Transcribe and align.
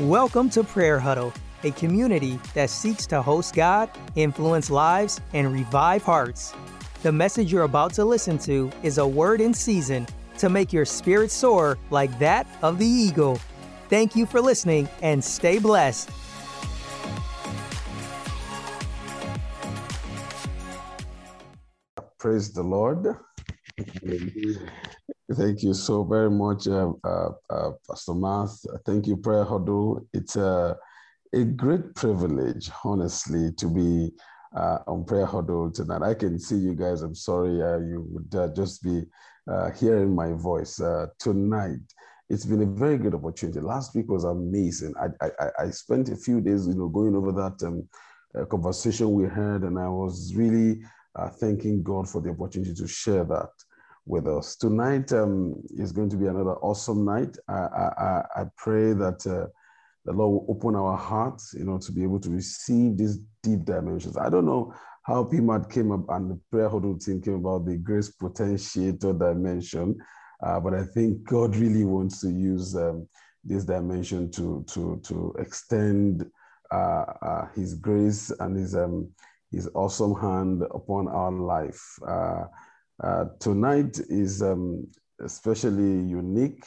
Welcome 0.00 0.50
to 0.50 0.62
Prayer 0.62 0.98
Huddle, 0.98 1.32
a 1.64 1.70
community 1.70 2.38
that 2.52 2.68
seeks 2.68 3.06
to 3.06 3.22
host 3.22 3.54
God, 3.54 3.88
influence 4.14 4.68
lives, 4.68 5.22
and 5.32 5.50
revive 5.50 6.02
hearts. 6.02 6.52
The 7.02 7.10
message 7.10 7.50
you're 7.50 7.62
about 7.62 7.94
to 7.94 8.04
listen 8.04 8.36
to 8.40 8.70
is 8.82 8.98
a 8.98 9.06
word 9.06 9.40
in 9.40 9.54
season 9.54 10.06
to 10.36 10.50
make 10.50 10.70
your 10.70 10.84
spirit 10.84 11.30
soar 11.30 11.78
like 11.88 12.18
that 12.18 12.46
of 12.60 12.78
the 12.78 12.84
eagle. 12.84 13.40
Thank 13.88 14.14
you 14.14 14.26
for 14.26 14.38
listening 14.38 14.86
and 15.00 15.24
stay 15.24 15.58
blessed. 15.58 16.10
Praise 22.18 22.52
the 22.52 22.62
Lord. 22.62 23.16
Thank 25.32 25.64
you 25.64 25.74
so 25.74 26.04
very 26.04 26.30
much, 26.30 26.68
uh, 26.68 26.92
uh, 27.02 27.30
uh, 27.50 27.70
Pastor 27.88 28.14
Math. 28.14 28.64
Thank 28.84 29.08
you, 29.08 29.16
Prayer 29.16 29.42
Huddle. 29.42 30.06
It's 30.12 30.36
a, 30.36 30.76
a 31.34 31.42
great 31.42 31.96
privilege, 31.96 32.70
honestly, 32.84 33.50
to 33.54 33.66
be 33.66 34.12
uh, 34.56 34.78
on 34.86 35.04
Prayer 35.04 35.26
Huddle 35.26 35.72
tonight. 35.72 36.02
I 36.02 36.14
can 36.14 36.38
see 36.38 36.54
you 36.54 36.76
guys. 36.76 37.02
I'm 37.02 37.16
sorry 37.16 37.60
uh, 37.60 37.78
you 37.78 38.06
would 38.08 38.38
uh, 38.38 38.54
just 38.54 38.84
be 38.84 39.02
hearing 39.74 40.14
my 40.14 40.32
voice 40.32 40.80
tonight. 41.18 41.80
It's 42.30 42.44
been 42.46 42.62
a 42.62 42.66
very 42.66 42.96
good 42.96 43.14
opportunity. 43.14 43.58
Last 43.58 43.96
week 43.96 44.08
was 44.08 44.22
amazing. 44.22 44.94
I, 44.96 45.26
I, 45.26 45.50
I 45.64 45.70
spent 45.70 46.08
a 46.08 46.16
few 46.16 46.40
days, 46.40 46.68
you 46.68 46.74
know, 46.74 46.88
going 46.88 47.16
over 47.16 47.32
that 47.32 47.66
um, 47.66 47.88
conversation 48.48 49.10
we 49.10 49.24
had, 49.24 49.62
and 49.62 49.76
I 49.76 49.88
was 49.88 50.34
really 50.36 50.82
thanking 51.40 51.82
God 51.82 52.08
for 52.08 52.20
the 52.20 52.30
opportunity 52.30 52.74
to 52.74 52.86
share 52.86 53.24
that 53.24 53.50
with 54.06 54.28
us. 54.28 54.56
Tonight 54.56 55.12
um, 55.12 55.54
is 55.70 55.92
going 55.92 56.08
to 56.10 56.16
be 56.16 56.26
another 56.26 56.54
awesome 56.62 57.04
night. 57.04 57.36
I, 57.48 57.52
I, 57.54 58.22
I 58.36 58.44
pray 58.56 58.92
that 58.92 59.26
uh, 59.26 59.48
the 60.04 60.12
Lord 60.12 60.46
will 60.46 60.56
open 60.56 60.76
our 60.76 60.96
hearts, 60.96 61.52
you 61.58 61.64
know, 61.64 61.78
to 61.78 61.92
be 61.92 62.04
able 62.04 62.20
to 62.20 62.30
receive 62.30 62.96
these 62.96 63.18
deep 63.42 63.64
dimensions. 63.64 64.16
I 64.16 64.30
don't 64.30 64.46
know 64.46 64.72
how 65.02 65.24
PMAT 65.24 65.70
came 65.70 65.90
up 65.90 66.08
and 66.10 66.30
the 66.30 66.40
prayer 66.50 66.68
huddle 66.68 66.96
team 66.98 67.20
came 67.20 67.34
about 67.34 67.66
the 67.66 67.76
grace 67.76 68.12
potentiator 68.20 69.18
dimension, 69.18 69.96
uh, 70.44 70.60
but 70.60 70.74
I 70.74 70.84
think 70.84 71.24
God 71.24 71.56
really 71.56 71.84
wants 71.84 72.20
to 72.20 72.30
use 72.30 72.76
um, 72.76 73.08
this 73.44 73.64
dimension 73.64 74.30
to 74.32 74.64
to 74.68 75.00
to 75.04 75.34
extend 75.38 76.28
uh, 76.72 77.04
uh 77.22 77.48
His 77.54 77.74
grace 77.74 78.30
and 78.40 78.56
His 78.56 78.74
um, 78.74 79.08
His 79.50 79.68
awesome 79.74 80.14
hand 80.14 80.62
upon 80.74 81.08
our 81.08 81.32
life. 81.32 81.82
Uh, 83.02 83.26
tonight 83.40 83.98
is 84.08 84.42
um, 84.42 84.86
especially 85.22 86.08
unique 86.08 86.64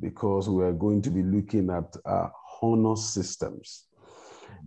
because 0.00 0.48
we 0.48 0.62
are 0.62 0.72
going 0.72 1.02
to 1.02 1.10
be 1.10 1.22
looking 1.22 1.68
at 1.70 1.96
uh, 2.06 2.28
honor 2.62 2.94
systems. 2.94 3.86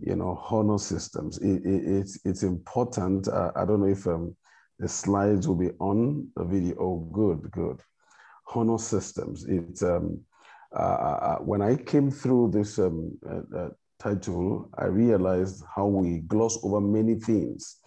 You 0.00 0.16
know, 0.16 0.42
honor 0.50 0.78
systems. 0.78 1.38
It, 1.38 1.64
it, 1.64 1.84
it's, 1.84 2.18
it's 2.24 2.42
important. 2.42 3.28
Uh, 3.28 3.52
I 3.56 3.64
don't 3.64 3.80
know 3.80 3.86
if 3.86 4.06
um, 4.06 4.36
the 4.78 4.88
slides 4.88 5.48
will 5.48 5.56
be 5.56 5.70
on 5.80 6.28
the 6.36 6.44
video. 6.44 6.76
Oh, 6.78 7.08
good, 7.12 7.50
good. 7.50 7.80
Honor 8.54 8.78
systems. 8.78 9.46
It's 9.48 9.82
um, 9.82 10.20
uh, 10.74 10.78
uh, 10.78 11.38
when 11.38 11.62
I 11.62 11.76
came 11.76 12.10
through 12.10 12.50
this 12.52 12.78
um, 12.78 13.16
title, 13.98 14.70
I 14.76 14.86
realized 14.86 15.62
how 15.74 15.86
we 15.86 16.18
gloss 16.18 16.58
over 16.62 16.80
many 16.80 17.14
things 17.14 17.81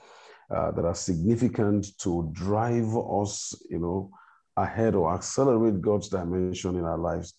uh, 0.53 0.71
that 0.71 0.85
are 0.85 0.95
significant 0.95 1.97
to 1.99 2.29
drive 2.33 2.95
us, 2.97 3.53
you 3.69 3.79
know, 3.79 4.11
ahead 4.57 4.95
or 4.95 5.13
accelerate 5.13 5.81
God's 5.81 6.09
dimension 6.09 6.75
in 6.75 6.85
our 6.85 6.97
lives, 6.97 7.33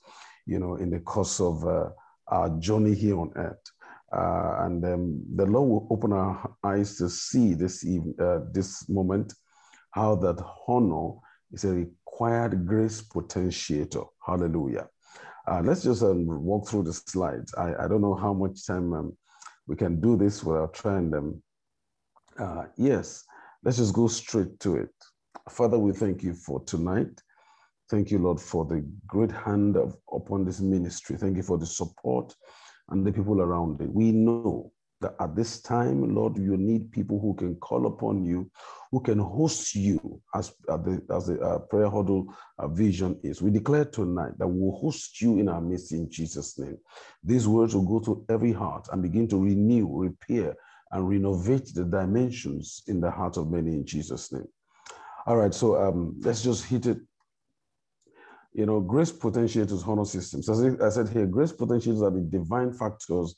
you 0.46 0.58
know, 0.58 0.76
in 0.76 0.90
the 0.90 1.00
course 1.00 1.40
of 1.40 1.66
uh, 1.66 1.88
our 2.28 2.50
journey 2.58 2.94
here 2.94 3.18
on 3.18 3.32
earth. 3.36 3.62
Uh, 4.12 4.64
and 4.64 4.84
um, 4.84 5.22
the 5.34 5.46
Lord 5.46 5.68
will 5.68 5.88
open 5.90 6.12
our 6.12 6.54
eyes 6.62 6.96
to 6.98 7.08
see 7.08 7.54
this 7.54 7.84
even, 7.84 8.14
uh, 8.20 8.40
this 8.52 8.88
moment, 8.88 9.32
how 9.90 10.14
that 10.16 10.42
honor 10.68 11.14
is 11.52 11.64
a 11.64 11.74
required 11.74 12.66
grace 12.66 13.02
potentiator. 13.02 14.06
Hallelujah. 14.24 14.88
Uh, 15.48 15.62
let's 15.64 15.82
just 15.82 16.02
um, 16.02 16.26
walk 16.26 16.68
through 16.68 16.82
the 16.82 16.92
slides. 16.92 17.54
I, 17.54 17.84
I 17.84 17.88
don't 17.88 18.00
know 18.00 18.14
how 18.14 18.32
much 18.32 18.66
time 18.66 18.92
um, 18.92 19.16
we 19.66 19.76
can 19.76 20.00
do 20.00 20.16
this 20.16 20.42
without 20.44 20.74
trying 20.74 21.10
them 21.10 21.42
uh, 22.38 22.64
yes, 22.76 23.24
let's 23.62 23.78
just 23.78 23.94
go 23.94 24.08
straight 24.08 24.58
to 24.60 24.76
it. 24.76 24.90
Father, 25.50 25.78
we 25.78 25.92
thank 25.92 26.22
you 26.22 26.34
for 26.34 26.62
tonight. 26.64 27.20
Thank 27.88 28.10
you, 28.10 28.18
Lord, 28.18 28.40
for 28.40 28.64
the 28.64 28.84
great 29.06 29.30
hand 29.30 29.76
of, 29.76 29.96
upon 30.12 30.44
this 30.44 30.60
ministry. 30.60 31.16
Thank 31.16 31.36
you 31.36 31.42
for 31.42 31.56
the 31.56 31.66
support 31.66 32.34
and 32.88 33.06
the 33.06 33.12
people 33.12 33.40
around 33.40 33.80
it. 33.80 33.92
We 33.92 34.12
know 34.12 34.72
that 35.00 35.14
at 35.20 35.36
this 35.36 35.60
time, 35.60 36.14
Lord, 36.14 36.36
you 36.36 36.56
need 36.56 36.90
people 36.90 37.20
who 37.20 37.34
can 37.34 37.54
call 37.56 37.86
upon 37.86 38.24
you, 38.24 38.50
who 38.90 39.00
can 39.00 39.18
host 39.18 39.74
you, 39.74 40.20
as, 40.34 40.54
the, 40.66 41.02
as 41.14 41.26
the 41.26 41.40
uh, 41.40 41.58
prayer 41.58 41.90
huddle 41.90 42.34
uh, 42.58 42.66
vision 42.68 43.20
is. 43.22 43.42
We 43.42 43.50
declare 43.50 43.84
tonight 43.84 44.32
that 44.38 44.48
we'll 44.48 44.78
host 44.78 45.20
you 45.20 45.38
in 45.38 45.48
our 45.48 45.60
midst 45.60 45.92
in 45.92 46.10
Jesus' 46.10 46.58
name. 46.58 46.78
These 47.22 47.46
words 47.46 47.74
will 47.74 47.86
go 47.86 48.00
to 48.06 48.24
every 48.30 48.52
heart 48.52 48.88
and 48.90 49.02
begin 49.02 49.28
to 49.28 49.42
renew, 49.42 49.86
repair, 49.86 50.56
and 50.92 51.08
renovate 51.08 51.72
the 51.74 51.84
dimensions 51.84 52.82
in 52.86 53.00
the 53.00 53.10
heart 53.10 53.36
of 53.36 53.50
many 53.50 53.72
in 53.72 53.84
Jesus' 53.84 54.32
name. 54.32 54.46
All 55.26 55.36
right, 55.36 55.52
so 55.52 55.82
um, 55.82 56.16
let's 56.20 56.42
just 56.42 56.64
hit 56.64 56.86
it. 56.86 56.98
You 58.52 58.64
know, 58.64 58.80
grace 58.80 59.12
potentiators, 59.12 59.86
honor 59.86 60.04
systems. 60.04 60.48
As 60.48 60.62
I 60.62 60.88
said 60.88 61.08
here, 61.12 61.26
grace 61.26 61.52
potentiators 61.52 62.02
are 62.02 62.10
the 62.10 62.20
divine 62.22 62.72
factors 62.72 63.34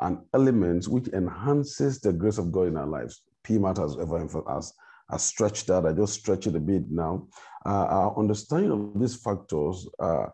and 0.00 0.18
elements 0.34 0.88
which 0.88 1.08
enhances 1.08 2.00
the 2.00 2.12
grace 2.12 2.38
of 2.38 2.52
God 2.52 2.68
in 2.68 2.76
our 2.76 2.86
lives. 2.86 3.22
PMAT 3.44 3.78
has 3.78 3.96
ever 3.98 4.18
has, 4.52 4.72
has 5.10 5.22
stretched 5.22 5.68
that. 5.68 5.86
I 5.86 5.92
just 5.92 6.14
stretch 6.14 6.46
it 6.46 6.56
a 6.56 6.60
bit 6.60 6.90
now. 6.90 7.28
Uh, 7.64 7.86
our 7.86 8.18
understanding 8.18 8.72
of 8.72 9.00
these 9.00 9.16
factors 9.16 9.88
uh, 10.00 10.26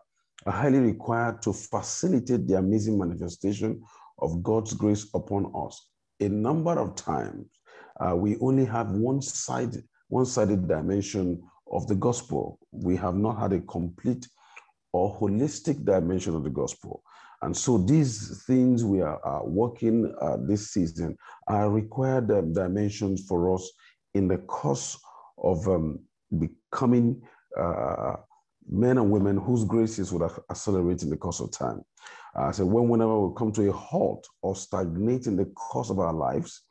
are 0.45 0.51
highly 0.51 0.79
required 0.79 1.41
to 1.43 1.53
facilitate 1.53 2.47
the 2.47 2.57
amazing 2.57 2.97
manifestation 2.97 3.81
of 4.19 4.43
God's 4.43 4.73
grace 4.73 5.07
upon 5.13 5.51
us 5.55 5.87
a 6.19 6.29
number 6.29 6.77
of 6.79 6.95
times 6.95 7.45
uh, 7.99 8.15
we 8.15 8.37
only 8.39 8.65
have 8.65 8.89
one 8.91 9.21
side, 9.21 9.75
one-sided 10.09 10.67
dimension 10.67 11.41
of 11.71 11.87
the 11.87 11.95
gospel. 11.95 12.59
We 12.71 12.95
have 12.97 13.15
not 13.15 13.39
had 13.39 13.53
a 13.53 13.61
complete 13.61 14.27
or 14.91 15.17
holistic 15.17 15.83
dimension 15.85 16.35
of 16.35 16.43
the 16.43 16.49
gospel. 16.49 17.03
And 17.41 17.55
so 17.55 17.77
these 17.77 18.43
things 18.45 18.83
we 18.83 19.01
are, 19.01 19.19
are 19.23 19.45
working 19.45 20.13
uh, 20.21 20.37
this 20.39 20.71
season 20.71 21.17
are 21.47 21.69
required 21.69 22.31
um, 22.31 22.53
dimensions 22.53 23.25
for 23.27 23.53
us 23.53 23.69
in 24.13 24.27
the 24.27 24.37
course 24.37 24.97
of 25.37 25.67
um, 25.67 25.99
becoming 26.39 27.21
uh, 27.57 28.15
men 28.69 28.97
and 28.97 29.11
women 29.11 29.37
whose 29.37 29.63
graces 29.63 30.11
would 30.11 30.29
accelerate 30.49 31.03
in 31.03 31.09
the 31.09 31.17
course 31.17 31.39
of 31.39 31.51
time. 31.51 31.83
Uh, 32.35 32.51
so 32.51 32.65
when 32.65 32.89
whenever 32.89 33.19
we 33.19 33.35
come 33.35 33.51
to 33.51 33.69
a 33.69 33.71
halt 33.71 34.27
or 34.41 34.55
stagnate 34.55 35.27
in 35.27 35.35
the 35.35 35.45
course 35.45 35.89
of 35.89 35.99
our 35.99 36.13
lives 36.13 36.63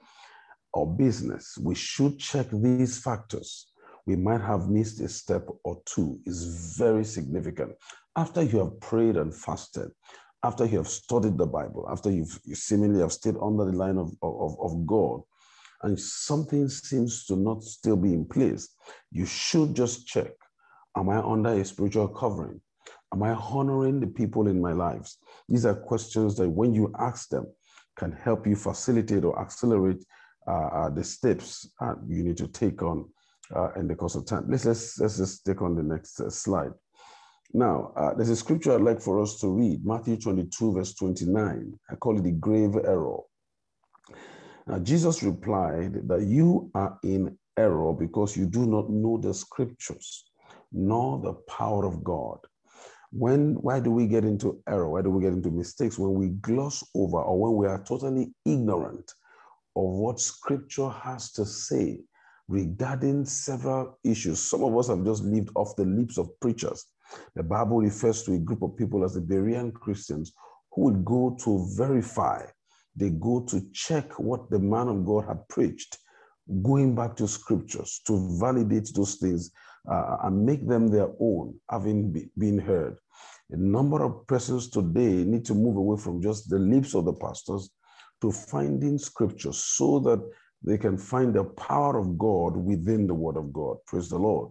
or 0.72 0.87
business, 0.87 1.56
we 1.62 1.75
should 1.75 2.19
check 2.19 2.47
these 2.50 2.99
factors. 2.99 3.72
We 4.06 4.16
might 4.16 4.43
have 4.43 4.69
missed 4.69 5.00
a 5.00 5.09
step 5.09 5.47
or 5.65 5.81
two. 5.87 6.21
is 6.27 6.77
very 6.77 7.05
significant. 7.05 7.72
After 8.16 8.43
you 8.43 8.59
have 8.59 8.78
prayed 8.81 9.16
and 9.16 9.34
fasted, 9.34 9.91
after 10.43 10.66
you 10.66 10.76
have 10.78 10.88
studied 10.88 11.38
the 11.38 11.47
Bible, 11.47 11.88
after 11.91 12.11
you've, 12.11 12.38
you 12.44 12.55
seemingly 12.55 13.00
have 13.00 13.12
stayed 13.12 13.37
under 13.41 13.65
the 13.65 13.76
line 13.76 13.97
of, 13.97 14.12
of, 14.22 14.56
of 14.61 14.87
God, 14.87 15.22
and 15.82 15.99
something 15.99 16.69
seems 16.69 17.25
to 17.26 17.37
not 17.37 17.62
still 17.62 17.97
be 17.97 18.12
in 18.12 18.26
place, 18.26 18.69
you 19.11 19.25
should 19.25 19.75
just 19.75 20.06
check 20.06 20.32
Am 20.97 21.09
I 21.09 21.19
under 21.19 21.50
a 21.50 21.65
spiritual 21.65 22.09
covering? 22.09 22.60
Am 23.12 23.23
I 23.23 23.32
honoring 23.32 24.00
the 24.00 24.06
people 24.06 24.49
in 24.49 24.61
my 24.61 24.73
lives? 24.73 25.19
These 25.49 25.67
are 25.67 25.75
questions 25.75 26.37
that 26.37 26.49
when 26.49 26.75
you 26.75 26.93
ask 26.99 27.29
them 27.29 27.46
can 27.96 28.12
help 28.12 28.46
you 28.46 28.56
facilitate 28.56 29.25
or 29.25 29.38
accelerate 29.41 30.05
uh, 30.49 30.67
uh, 30.67 30.91
the 30.91 31.05
steps 31.05 31.69
uh, 31.81 31.94
you 32.08 32.23
need 32.25 32.37
to 32.37 32.49
take 32.49 32.82
on 32.82 33.08
uh, 33.55 33.70
in 33.76 33.88
the 33.88 33.94
course 33.94 34.14
of 34.14 34.26
time. 34.26 34.44
Let's, 34.49 34.64
let's, 34.64 34.99
let's 34.99 35.17
just 35.17 35.44
take 35.44 35.62
on 35.62 35.76
the 35.76 35.82
next 35.82 36.20
uh, 36.20 36.31
slide. 36.31 36.73
Now, 37.52 37.93
uh, 37.97 38.14
there's 38.14 38.31
a 38.31 38.37
scripture 38.37 38.75
I'd 38.75 38.81
like 38.81 39.00
for 39.00 39.23
us 39.23 39.38
to 39.40 39.49
read, 39.49 39.87
Matthew 39.87 40.17
22, 40.17 40.73
verse 40.73 40.94
29. 40.94 41.73
I 41.88 41.94
call 41.97 42.19
it 42.19 42.25
the 42.25 42.32
grave 42.32 42.75
error. 42.75 43.19
Now, 44.67 44.81
Jesus 44.81 45.23
replied 45.23 46.08
that 46.08 46.23
you 46.23 46.70
are 46.75 46.99
in 47.05 47.38
error 47.56 47.93
because 47.93 48.37
you 48.37 48.47
do 48.47 48.67
not 48.67 48.90
know 48.90 49.19
the 49.19 49.32
scriptures 49.32 50.25
nor 50.75 51.21
the 51.21 51.35
power 51.49 51.87
of 51.87 52.05
God. 52.05 52.38
When, 53.12 53.55
why 53.55 53.79
do 53.81 53.93
we 53.93 54.09
get 54.09 54.25
into 54.25 54.61
error? 54.69 54.91
Why 54.91 55.03
do 55.03 55.11
we 55.11 55.23
get 55.23 55.32
into 55.32 55.50
mistakes? 55.50 55.99
When 55.99 56.15
we 56.15 56.31
gloss 56.31 56.82
over 56.94 57.19
or 57.19 57.38
when 57.38 57.56
we 57.56 57.67
are 57.67 57.82
totally 57.85 58.35
ignorant 58.44 59.12
of 59.76 59.85
what 59.85 60.21
scripture 60.21 60.88
has 60.88 61.31
to 61.32 61.47
say 61.47 62.00
regarding 62.49 63.25
several 63.25 63.99
issues. 64.05 64.41
Some 64.41 64.62
of 64.65 64.76
us 64.76 64.88
have 64.88 65.05
just 65.05 65.23
lived 65.23 65.50
off 65.55 65.76
the 65.76 65.85
lips 65.85 66.19
of 66.19 66.29
preachers. 66.41 66.85
The 67.35 67.43
Bible 67.43 67.79
refers 67.79 68.23
to 68.25 68.35
a 68.35 68.38
group 68.38 68.62
of 68.62 68.76
people 68.76 69.05
as 69.05 69.15
the 69.15 69.21
Berean 69.21 69.73
Christians 69.73 70.32
who 70.73 70.82
would 70.82 71.05
go 71.05 71.37
to 71.44 71.67
verify, 71.76 72.44
they 72.97 73.11
go 73.11 73.41
to 73.49 73.62
check 73.73 74.19
what 74.19 74.50
the 74.50 74.59
man 74.59 74.88
of 74.88 75.05
God 75.05 75.26
had 75.26 75.49
preached, 75.49 75.99
going 76.62 76.94
back 76.94 77.17
to 77.17 77.26
scriptures 77.26 78.00
to 78.06 78.38
validate 78.38 78.91
those 78.94 79.17
things 79.17 79.50
uh, 79.91 80.17
and 80.25 80.44
make 80.44 80.67
them 80.69 80.88
their 80.88 81.08
own, 81.20 81.55
having 81.70 82.12
be, 82.12 82.31
been 82.38 82.58
heard. 82.58 82.96
A 83.50 83.56
number 83.56 84.02
of 84.02 84.26
persons 84.26 84.70
today 84.70 85.25
need 85.25 85.44
to 85.46 85.55
move 85.55 85.76
away 85.76 85.99
from 85.99 86.23
just 86.23 86.49
the 86.49 86.58
lips 86.58 86.94
of 86.94 87.05
the 87.05 87.12
pastors 87.12 87.70
to 88.20 88.32
finding 88.32 88.99
scriptures 88.99 89.58
so 89.58 89.99
that 90.00 90.23
they 90.62 90.79
can 90.79 90.96
find 90.96 91.35
the 91.35 91.44
power 91.44 91.99
of 91.99 92.17
God 92.19 92.56
within 92.56 93.06
the 93.06 93.14
word 93.14 93.37
of 93.37 93.52
God. 93.52 93.76
Praise 93.87 94.08
the 94.08 94.19
Lord. 94.19 94.50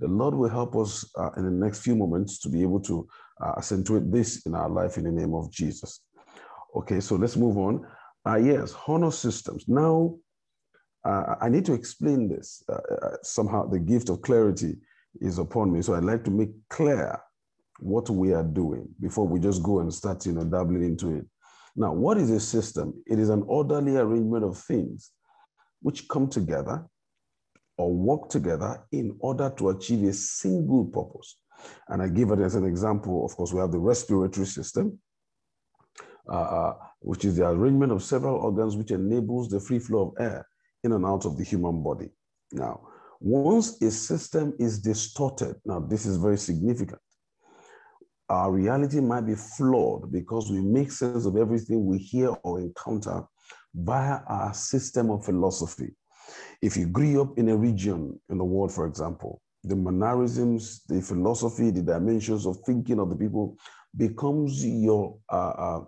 The 0.00 0.08
Lord 0.08 0.34
will 0.34 0.50
help 0.50 0.76
us 0.76 1.10
uh, 1.18 1.30
in 1.36 1.44
the 1.44 1.50
next 1.50 1.80
few 1.80 1.96
moments 1.96 2.38
to 2.40 2.50
be 2.50 2.62
able 2.62 2.80
to 2.80 3.08
uh, 3.42 3.54
accentuate 3.56 4.12
this 4.12 4.44
in 4.44 4.54
our 4.54 4.68
life 4.68 4.98
in 4.98 5.04
the 5.04 5.12
name 5.12 5.34
of 5.34 5.50
Jesus. 5.50 6.00
Okay, 6.76 7.00
so 7.00 7.16
let's 7.16 7.36
move 7.36 7.56
on. 7.56 7.86
Uh, 8.26 8.36
yes, 8.36 8.74
honor 8.86 9.10
systems. 9.10 9.64
Now, 9.68 10.16
uh, 11.04 11.34
I 11.40 11.48
need 11.48 11.64
to 11.66 11.74
explain 11.74 12.28
this. 12.28 12.62
Uh, 12.68 12.74
uh, 12.74 13.16
somehow, 13.22 13.68
the 13.68 13.78
gift 13.78 14.08
of 14.08 14.22
clarity 14.22 14.76
is 15.20 15.38
upon 15.38 15.72
me. 15.72 15.82
So 15.82 15.94
I'd 15.94 16.04
like 16.04 16.24
to 16.24 16.30
make 16.30 16.50
clear 16.70 17.20
what 17.78 18.08
we 18.08 18.32
are 18.32 18.42
doing 18.42 18.88
before 19.00 19.26
we 19.26 19.38
just 19.38 19.62
go 19.62 19.80
and 19.80 19.92
start, 19.92 20.24
you 20.24 20.32
know, 20.32 20.44
dabbling 20.44 20.84
into 20.84 21.16
it. 21.16 21.26
Now, 21.76 21.92
what 21.92 22.16
is 22.16 22.30
a 22.30 22.40
system? 22.40 22.94
It 23.06 23.18
is 23.18 23.28
an 23.28 23.42
orderly 23.46 23.96
arrangement 23.96 24.44
of 24.44 24.56
things 24.56 25.10
which 25.82 26.08
come 26.08 26.28
together 26.28 26.86
or 27.76 27.92
work 27.92 28.30
together 28.30 28.82
in 28.92 29.16
order 29.18 29.52
to 29.58 29.70
achieve 29.70 30.04
a 30.04 30.12
single 30.12 30.86
purpose. 30.86 31.36
And 31.88 32.00
I 32.00 32.08
give 32.08 32.30
it 32.30 32.38
as 32.38 32.54
an 32.54 32.64
example. 32.64 33.26
Of 33.26 33.36
course, 33.36 33.52
we 33.52 33.60
have 33.60 33.72
the 33.72 33.78
respiratory 33.78 34.46
system, 34.46 34.98
uh, 36.30 36.36
uh, 36.36 36.74
which 37.00 37.24
is 37.24 37.36
the 37.36 37.48
arrangement 37.48 37.92
of 37.92 38.02
several 38.02 38.36
organs 38.36 38.76
which 38.76 38.92
enables 38.92 39.50
the 39.50 39.60
free 39.60 39.80
flow 39.80 40.14
of 40.16 40.24
air 40.24 40.46
in 40.84 40.92
and 40.92 41.04
out 41.04 41.24
of 41.24 41.36
the 41.36 41.44
human 41.44 41.82
body. 41.82 42.10
Now, 42.52 42.88
once 43.20 43.80
a 43.82 43.90
system 43.90 44.54
is 44.58 44.78
distorted, 44.78 45.56
now 45.64 45.80
this 45.80 46.06
is 46.06 46.16
very 46.18 46.38
significant. 46.38 47.00
Our 48.28 48.52
reality 48.52 49.00
might 49.00 49.26
be 49.26 49.34
flawed 49.34 50.12
because 50.12 50.50
we 50.50 50.60
make 50.60 50.92
sense 50.92 51.26
of 51.26 51.36
everything 51.36 51.84
we 51.84 51.98
hear 51.98 52.30
or 52.42 52.60
encounter 52.60 53.24
via 53.74 54.20
our 54.28 54.54
system 54.54 55.10
of 55.10 55.24
philosophy. 55.24 55.94
If 56.62 56.76
you 56.76 56.86
grew 56.86 57.20
up 57.20 57.38
in 57.38 57.48
a 57.48 57.56
region 57.56 58.18
in 58.30 58.38
the 58.38 58.44
world, 58.44 58.72
for 58.72 58.86
example, 58.86 59.42
the 59.62 59.76
mannerisms, 59.76 60.82
the 60.88 61.00
philosophy, 61.00 61.70
the 61.70 61.82
dimensions 61.82 62.46
of 62.46 62.58
thinking 62.66 62.98
of 62.98 63.10
the 63.10 63.16
people 63.16 63.56
becomes 63.96 64.64
your 64.64 65.18
uh, 65.30 65.54
uh, 65.66 65.84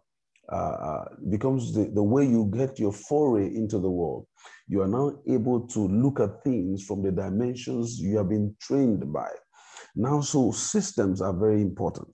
uh, 0.51 0.55
uh, 0.55 1.05
becomes 1.29 1.75
the, 1.75 1.91
the 1.93 2.03
way 2.03 2.25
you 2.25 2.49
get 2.55 2.79
your 2.79 2.93
foray 2.93 3.47
into 3.47 3.79
the 3.79 3.91
world. 3.91 4.27
You 4.69 4.83
are 4.83 4.89
now 4.89 5.13
able 5.29 5.67
to 5.69 5.81
look 5.89 6.21
at 6.21 6.43
things 6.43 6.85
from 6.85 7.03
the 7.03 7.13
dimensions 7.13 8.01
you 8.01 8.17
have 8.17 8.29
been 8.29 8.55
trained 8.61 9.13
by. 9.13 9.31
Now, 9.95 10.21
so 10.21 10.51
systems 10.51 11.21
are 11.21 11.33
very 11.33 11.63
important. 11.63 12.13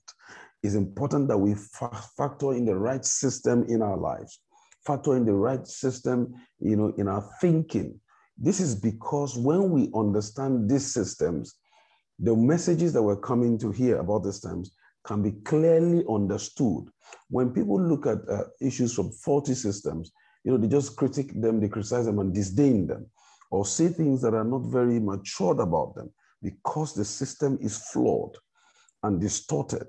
It's 0.61 0.75
important 0.75 1.27
that 1.27 1.37
we 1.37 1.55
fa- 1.55 2.01
factor 2.15 2.53
in 2.53 2.65
the 2.65 2.75
right 2.75 3.03
system 3.03 3.65
in 3.67 3.81
our 3.81 3.97
lives, 3.97 4.39
factor 4.85 5.17
in 5.17 5.25
the 5.25 5.33
right 5.33 5.65
system, 5.67 6.33
you 6.59 6.75
know, 6.75 6.93
in 6.97 7.07
our 7.07 7.27
thinking. 7.41 7.99
This 8.37 8.59
is 8.59 8.75
because 8.75 9.37
when 9.37 9.71
we 9.71 9.91
understand 9.93 10.69
these 10.69 10.93
systems, 10.93 11.55
the 12.19 12.35
messages 12.35 12.93
that 12.93 13.03
we're 13.03 13.19
coming 13.19 13.57
to 13.59 13.71
hear 13.71 13.97
about 13.97 14.23
these 14.23 14.39
times 14.39 14.71
can 15.03 15.21
be 15.21 15.31
clearly 15.43 16.05
understood. 16.09 16.85
When 17.29 17.51
people 17.51 17.81
look 17.81 18.05
at 18.05 18.19
uh, 18.29 18.43
issues 18.61 18.93
from 18.93 19.11
faulty 19.11 19.53
systems, 19.53 20.11
you 20.43 20.51
know, 20.51 20.57
they 20.57 20.67
just 20.67 20.95
critique 20.95 21.39
them, 21.39 21.59
they 21.59 21.69
criticize 21.69 22.05
them 22.05 22.19
and 22.19 22.33
disdain 22.33 22.87
them, 22.87 23.05
or 23.51 23.65
say 23.65 23.87
things 23.87 24.21
that 24.21 24.33
are 24.33 24.43
not 24.43 24.63
very 24.63 24.99
matured 24.99 25.59
about 25.59 25.95
them 25.95 26.11
because 26.41 26.93
the 26.93 27.05
system 27.05 27.57
is 27.61 27.77
flawed 27.91 28.35
and 29.03 29.21
distorted 29.21 29.87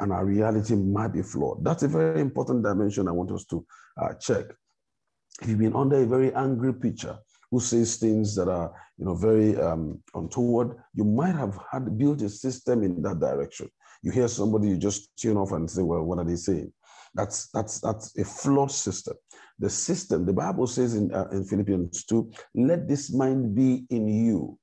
and 0.00 0.12
our 0.12 0.24
reality 0.24 0.74
might 0.74 1.12
be 1.12 1.22
flawed. 1.22 1.64
That's 1.64 1.82
a 1.82 1.88
very 1.88 2.20
important 2.20 2.64
dimension 2.64 3.06
I 3.06 3.12
want 3.12 3.30
us 3.30 3.44
to 3.46 3.64
uh, 4.00 4.14
check. 4.14 4.46
If 5.42 5.48
you've 5.48 5.58
been 5.58 5.76
under 5.76 6.02
a 6.02 6.06
very 6.06 6.32
angry 6.34 6.72
preacher 6.72 7.18
who 7.50 7.60
says 7.60 7.96
things 7.96 8.34
that 8.36 8.48
are, 8.48 8.72
you 8.96 9.04
know, 9.04 9.14
very 9.14 9.56
um, 9.56 10.02
untoward, 10.14 10.76
you 10.94 11.04
might 11.04 11.34
have 11.34 11.58
had 11.70 11.98
built 11.98 12.22
a 12.22 12.28
system 12.28 12.82
in 12.82 13.02
that 13.02 13.20
direction. 13.20 13.68
You 14.02 14.10
hear 14.10 14.28
somebody, 14.28 14.68
you 14.68 14.76
just 14.76 15.14
tune 15.16 15.36
off 15.36 15.52
and 15.52 15.70
say, 15.70 15.82
well, 15.82 16.02
what 16.02 16.18
are 16.18 16.24
they 16.24 16.36
saying? 16.36 16.72
That's 17.14 17.48
that's 17.48 17.80
that's 17.80 18.16
a 18.18 18.24
flawed 18.24 18.70
system. 18.70 19.16
The 19.60 19.70
system, 19.70 20.26
the 20.26 20.32
Bible 20.32 20.66
says 20.66 20.94
in, 20.94 21.12
uh, 21.12 21.28
in 21.32 21.44
Philippians 21.44 22.04
2, 22.04 22.32
let 22.56 22.88
this 22.88 23.12
mind 23.12 23.54
be 23.54 23.84
in 23.90 24.08
you, 24.08 24.58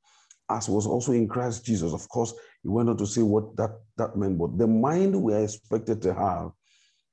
as 0.49 0.67
was 0.67 0.87
also 0.87 1.11
in 1.11 1.27
Christ 1.27 1.63
Jesus. 1.63 1.93
Of 1.93 2.09
course, 2.09 2.33
he 2.63 2.69
went 2.69 2.89
on 2.89 2.97
to 2.97 3.05
say 3.05 3.21
what 3.21 3.55
that, 3.57 3.79
that 3.97 4.17
meant, 4.17 4.37
but 4.39 4.57
the 4.57 4.67
mind 4.67 5.15
we 5.15 5.33
are 5.33 5.43
expected 5.43 6.01
to 6.01 6.13
have, 6.13 6.49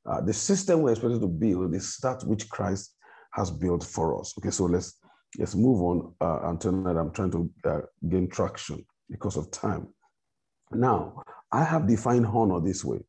uh, 0.06 0.20
the 0.20 0.32
system 0.32 0.82
we're 0.82 0.92
expected 0.92 1.20
to 1.20 1.28
build 1.28 1.74
is 1.74 1.96
that 2.02 2.24
which 2.24 2.48
Christ 2.48 2.94
has 3.32 3.50
built 3.50 3.84
for 3.84 4.18
us. 4.18 4.34
Okay, 4.38 4.50
so 4.50 4.64
let's 4.64 4.98
let's 5.38 5.54
move 5.54 5.82
on 5.82 6.14
uh, 6.20 6.48
until 6.48 6.82
that 6.84 6.96
I'm 6.96 7.10
trying 7.10 7.32
to 7.32 7.50
uh, 7.64 7.80
gain 8.08 8.28
traction 8.28 8.84
because 9.10 9.36
of 9.36 9.50
time. 9.50 9.88
Now, 10.70 11.22
I 11.52 11.64
have 11.64 11.86
defined 11.86 12.26
honor 12.26 12.60
this 12.60 12.84
way. 12.84 13.00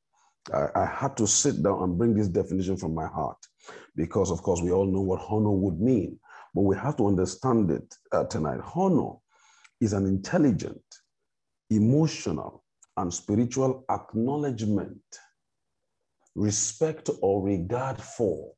I, 0.54 0.68
I, 0.76 0.86
had 0.86 1.18
to 1.18 1.28
sit 1.28 1.64
down 1.64 1.82
and 1.82 1.98
bring 1.98 2.14
this 2.14 2.28
definition 2.28 2.78
from 2.78 2.94
my 2.94 3.08
heart 3.08 3.38
because, 3.96 4.32
of 4.32 4.42
course, 4.42 4.62
we 4.62 4.72
all 4.72 4.86
know 4.86 5.02
what 5.02 5.26
honor 5.30 5.52
would 5.52 5.80
mean, 5.80 6.20
but 6.54 6.62
we 6.62 6.76
have 6.76 6.98
to 6.98 7.08
understand 7.08 7.72
it 7.72 7.96
uh, 8.12 8.26
tonight. 8.26 8.60
Honor 8.76 9.14
is 9.82 9.94
an 9.94 10.06
intelligent, 10.06 10.84
emotional, 11.70 12.64
and 12.98 13.14
spiritual 13.14 13.86
acknowledgement, 13.90 15.02
respect 16.36 17.10
or 17.22 17.44
regard 17.44 18.02
for, 18.02 18.54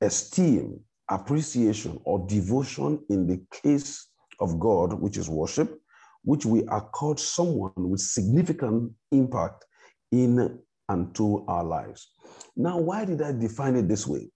esteem, 0.00 0.80
appreciation, 1.10 2.00
or 2.04 2.26
devotion 2.26 2.98
in 3.10 3.26
the 3.26 3.42
case 3.62 4.08
of 4.40 4.58
God, 4.58 4.94
which 4.94 5.16
is 5.16 5.28
worship, 5.28 5.78
which 6.22 6.46
we 6.46 6.62
accord 6.70 7.18
someone 7.20 7.72
with 7.76 8.00
significant 8.00 8.92
impact 9.12 9.64
in 10.10 10.58
and 10.88 11.14
to 11.14 11.44
our 11.48 11.64
lives. 11.64 12.13
Now, 12.56 12.78
why 12.78 13.04
did 13.04 13.22
I 13.22 13.32
define 13.32 13.76
it 13.76 13.88
this 13.88 14.06
way? 14.06 14.30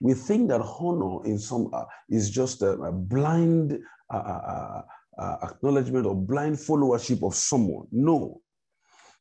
We 0.00 0.14
think 0.14 0.48
that 0.48 0.60
honor 0.60 1.24
in 1.24 1.38
some 1.38 1.70
uh, 1.72 1.84
is 2.08 2.30
just 2.30 2.62
a, 2.62 2.72
a 2.72 2.92
blind 2.92 3.78
uh, 4.12 4.16
uh, 4.16 4.18
uh, 4.18 4.82
uh 5.20 5.36
acknowledgement 5.42 6.06
or 6.06 6.14
blind 6.14 6.56
followership 6.56 7.24
of 7.26 7.34
someone. 7.34 7.86
No, 7.92 8.40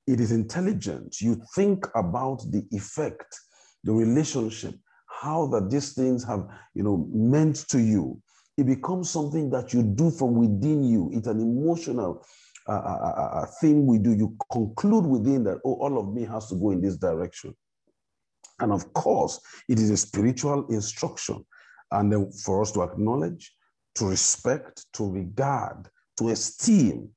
it 0.07 0.19
is 0.19 0.31
intelligent. 0.31 1.21
You 1.21 1.41
think 1.55 1.85
about 1.95 2.41
the 2.51 2.65
effect, 2.71 3.39
the 3.83 3.93
relationship, 3.93 4.75
how 5.07 5.47
that 5.47 5.69
these 5.69 5.93
things 5.93 6.23
have, 6.23 6.47
you 6.73 6.83
know, 6.83 7.07
meant 7.13 7.67
to 7.69 7.79
you. 7.79 8.19
It 8.57 8.65
becomes 8.65 9.09
something 9.09 9.49
that 9.51 9.73
you 9.73 9.83
do 9.83 10.11
from 10.11 10.35
within 10.35 10.83
you. 10.83 11.09
It's 11.13 11.27
an 11.27 11.39
emotional 11.39 12.25
uh, 12.67 13.45
thing 13.59 13.85
we 13.85 13.97
do. 13.97 14.13
You 14.13 14.35
conclude 14.51 15.05
within 15.05 15.43
that, 15.45 15.59
oh, 15.65 15.75
all 15.75 15.99
of 15.99 16.13
me 16.13 16.25
has 16.25 16.47
to 16.49 16.55
go 16.55 16.71
in 16.71 16.81
this 16.81 16.97
direction. 16.97 17.55
And 18.61 18.71
of 18.71 18.93
course, 18.93 19.39
it 19.67 19.79
is 19.79 19.89
a 19.89 19.97
spiritual 19.97 20.67
instruction. 20.67 21.43
And 21.91 22.11
then 22.11 22.31
for 22.31 22.61
us 22.61 22.71
to 22.73 22.83
acknowledge, 22.83 23.53
to 23.95 24.05
respect, 24.05 24.85
to 24.93 25.11
regard, 25.11 25.89
to 26.17 26.29
esteem. 26.29 27.09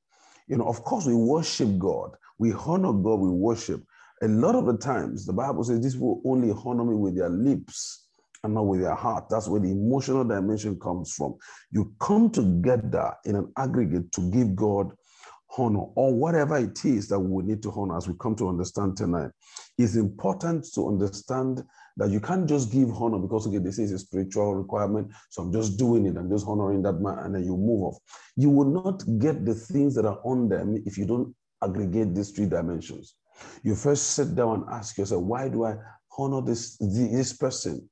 You 0.48 0.56
know, 0.56 0.66
of 0.66 0.82
course, 0.82 1.06
we 1.06 1.14
worship 1.14 1.78
God. 1.78 2.16
We 2.38 2.52
honor 2.52 2.92
God, 2.92 3.20
we 3.20 3.30
worship. 3.30 3.82
A 4.22 4.28
lot 4.28 4.54
of 4.54 4.66
the 4.66 4.76
times, 4.76 5.26
the 5.26 5.32
Bible 5.32 5.62
says 5.64 5.80
this 5.80 5.96
will 5.96 6.20
only 6.24 6.52
honor 6.64 6.84
me 6.84 6.94
with 6.94 7.16
their 7.16 7.28
lips 7.28 8.08
and 8.42 8.54
not 8.54 8.66
with 8.66 8.80
their 8.80 8.94
heart. 8.94 9.28
That's 9.28 9.48
where 9.48 9.60
the 9.60 9.70
emotional 9.70 10.24
dimension 10.24 10.78
comes 10.78 11.12
from. 11.12 11.36
You 11.70 11.94
come 12.00 12.30
together 12.30 13.14
in 13.24 13.36
an 13.36 13.52
aggregate 13.56 14.12
to 14.12 14.30
give 14.30 14.56
God 14.56 14.92
honor 15.56 15.84
or 15.94 16.14
whatever 16.14 16.56
it 16.56 16.84
is 16.84 17.08
that 17.08 17.18
we 17.18 17.42
need 17.42 17.62
to 17.62 17.72
honor 17.72 17.96
as 17.96 18.08
we 18.08 18.14
come 18.18 18.34
to 18.36 18.48
understand 18.48 18.96
tonight. 18.96 19.30
It's 19.78 19.96
important 19.96 20.66
to 20.74 20.88
understand 20.88 21.62
that 21.96 22.10
you 22.10 22.20
can't 22.20 22.48
just 22.48 22.72
give 22.72 22.90
honor 22.90 23.18
because 23.18 23.46
okay, 23.46 23.58
this 23.58 23.78
is 23.78 23.92
a 23.92 23.98
spiritual 23.98 24.54
requirement, 24.54 25.12
so 25.30 25.42
I'm 25.42 25.52
just 25.52 25.78
doing 25.78 26.06
it, 26.06 26.16
I'm 26.16 26.30
just 26.30 26.46
honoring 26.46 26.82
that 26.82 26.94
man, 26.94 27.18
and 27.20 27.34
then 27.34 27.44
you 27.44 27.56
move 27.56 27.82
off. 27.82 27.98
You 28.36 28.50
will 28.50 28.82
not 28.82 29.02
get 29.18 29.44
the 29.44 29.54
things 29.54 29.94
that 29.94 30.04
are 30.04 30.20
on 30.24 30.48
them 30.48 30.82
if 30.86 30.98
you 30.98 31.06
don't 31.06 31.34
aggregate 31.62 32.14
these 32.14 32.30
three 32.30 32.46
dimensions. 32.46 33.14
You 33.62 33.74
first 33.74 34.12
sit 34.12 34.34
down 34.34 34.62
and 34.62 34.64
ask 34.70 34.98
yourself, 34.98 35.22
why 35.22 35.48
do 35.48 35.64
I 35.64 35.76
honor 36.18 36.40
this, 36.40 36.76
this 36.78 37.32
person? 37.32 37.88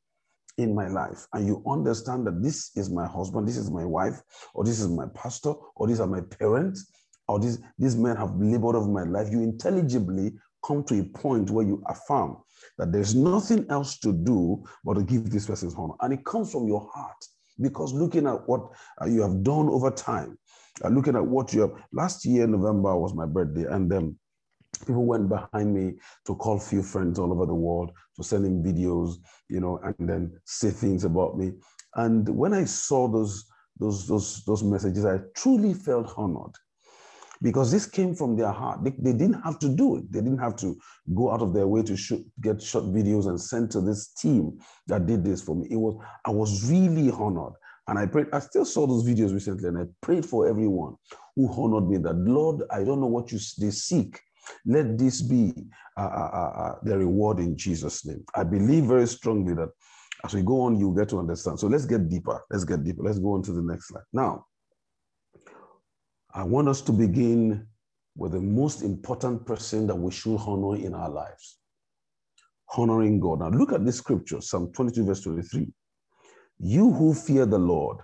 in 0.59 0.75
my 0.75 0.87
life 0.87 1.26
and 1.33 1.47
you 1.47 1.62
understand 1.66 2.26
that 2.26 2.42
this 2.42 2.73
is 2.76 2.90
my 2.90 3.07
husband, 3.07 3.49
this 3.49 3.57
is 3.57 3.71
my 3.71 3.87
wife, 3.87 4.21
or 4.54 4.64
this 4.64 4.81
is 4.81 4.88
my 4.88 5.07
pastor, 5.14 5.54
or 5.76 5.87
these 5.87 5.99
are 5.99 6.07
my 6.07 6.21
parents, 6.38 6.92
or 7.33 7.41
these, 7.41 7.59
these 7.79 7.97
men 7.97 8.17
have 8.17 8.37
labored 8.37 8.77
over 8.77 8.89
my 8.89 9.05
life, 9.05 9.33
you 9.33 9.43
intelligibly 9.43 10.33
come 10.65 10.85
to 10.85 11.01
a 11.01 11.05
point 11.19 11.51
where 11.51 11.65
you 11.65 11.83
affirm 11.89 12.37
that 12.79 12.93
there's 12.93 13.15
nothing 13.15 13.67
else 13.71 13.99
to 13.99 14.12
do 14.12 14.62
but 14.85 14.95
to 14.95 15.03
give 15.03 15.31
this 15.31 15.47
person's 15.47 15.75
honor. 15.75 15.95
And 16.01 16.12
it 16.12 16.25
comes 16.25 16.53
from 16.53 16.69
your 16.69 16.89
heart 16.93 17.17
because 17.61 17.95
looking 17.95 18.27
at 18.27 18.47
what 18.47 18.71
uh, 19.01 19.07
you 19.07 19.23
have 19.23 19.43
done 19.43 19.69
over 19.69 19.91
time, 19.91 20.39
uh, 20.85 20.89
looking 20.89 21.17
at 21.17 21.25
what 21.25 21.53
you 21.55 21.62
have. 21.62 21.73
Last 21.93 22.25
year, 22.27 22.47
November 22.47 22.97
was 22.97 23.15
my 23.15 23.27
birthday, 23.27 23.65
and 23.65 23.91
then 23.91 24.19
people 24.87 25.05
went 25.05 25.29
behind 25.29 25.75
me 25.75 25.95
to 26.27 26.35
call 26.35 26.59
few 26.59 26.83
friends 26.83 27.19
all 27.19 27.33
over 27.33 27.47
the 27.47 27.55
world 27.55 27.93
to 28.17 28.23
send 28.23 28.45
in 28.45 28.62
videos, 28.62 29.17
you 29.49 29.61
know, 29.61 29.81
and 29.85 30.09
then 30.09 30.39
say 30.45 30.71
things 30.71 31.05
about 31.05 31.39
me. 31.39 31.53
And 31.95 32.29
when 32.29 32.53
I 32.53 32.65
saw 32.65 33.09
those 33.09 33.47
those 33.79 34.07
those 34.07 34.45
those 34.45 34.62
messages, 34.62 35.05
I 35.05 35.19
truly 35.35 35.75
felt 35.75 36.12
honored 36.17 36.55
because 37.43 37.71
this 37.71 37.87
came 37.87 38.15
from 38.15 38.37
their 38.37 38.53
heart. 38.53 38.85
They, 38.85 38.91
they 38.99 39.13
didn't 39.13 39.43
have 39.43 39.59
to 39.59 39.69
do 39.69 39.97
it. 39.97 40.11
They 40.11 40.21
didn't 40.21 40.39
have 40.39 40.57
to 40.57 40.77
go 41.15 41.31
out 41.33 41.43
of 41.43 41.53
their 41.53 41.67
way 41.67 41.83
to 41.83 41.97
shoot, 41.97 42.25
get 42.41 42.63
short 42.63 42.85
videos 42.87 43.27
and 43.29 43.41
send 43.41 43.71
to 43.73 43.81
this 43.81 44.15
team 44.15 44.59
that 44.87 45.07
did 45.07 45.25
this 45.25 45.43
for 45.43 45.57
me. 45.57 45.67
It 45.71 45.77
was 45.77 46.03
I 46.25 46.31
was 46.31 46.71
really 46.71 47.11
honored. 47.11 47.55
And 47.89 47.99
I 47.99 48.07
prayed, 48.07 48.29
I 48.33 48.39
still 48.39 48.65
saw 48.65 48.87
those 48.87 49.05
videos 49.05 49.35
recently, 49.35 49.69
and 49.69 49.77
I 49.77 49.83
prayed 50.01 50.25
for 50.25 50.49
everyone 50.49 50.95
who 51.35 51.53
honored 51.53 51.89
me 51.89 51.99
that, 51.99 52.15
Lord, 52.15 52.63
I 52.71 52.85
don't 52.85 53.01
know 53.01 53.09
what 53.09 53.33
you 53.33 53.41
they 53.59 53.71
seek. 53.71 54.21
Let 54.65 54.97
this 54.97 55.21
be 55.21 55.53
uh, 55.97 56.01
uh, 56.01 56.31
uh, 56.33 56.61
uh, 56.63 56.75
the 56.85 56.99
reward 56.99 57.41
in 57.41 57.57
Jesus' 57.57 58.07
name. 58.07 58.25
I 58.37 58.45
believe 58.45 58.85
very 58.85 59.07
strongly 59.07 59.55
that 59.55 59.71
as 60.25 60.35
we 60.35 60.43
go 60.43 60.61
on, 60.61 60.79
you 60.79 60.95
get 60.97 61.09
to 61.09 61.19
understand. 61.19 61.59
So 61.59 61.67
let's 61.67 61.85
get 61.85 62.09
deeper. 62.09 62.45
Let's 62.51 62.65
get 62.65 62.85
deeper. 62.85 63.03
Let's 63.03 63.19
go 63.19 63.35
on 63.35 63.43
to 63.43 63.53
the 63.53 63.63
next 63.63 63.89
slide. 63.89 64.05
Now, 64.13 64.47
I 66.35 66.45
want 66.45 66.69
us 66.69 66.81
to 66.83 66.93
begin 66.93 67.67
with 68.17 68.33
the 68.33 68.41
most 68.41 68.83
important 68.83 69.47
person 69.47 69.87
that 69.87 69.95
we 69.95 70.11
should 70.11 70.39
honor 70.39 70.77
in 70.77 70.95
our 70.95 71.11
lives 71.11 71.59
honoring 72.77 73.21
God. 73.21 73.41
Now, 73.41 73.49
look 73.49 73.73
at 73.73 73.85
this 73.85 73.99
scripture, 73.99 74.41
Psalm 74.41 74.73
22, 74.73 75.05
verse 75.05 75.21
23. 75.23 75.69
You 76.59 76.93
who 76.93 77.15
fear 77.15 77.47
the 77.47 77.59
Lord, 77.59 77.99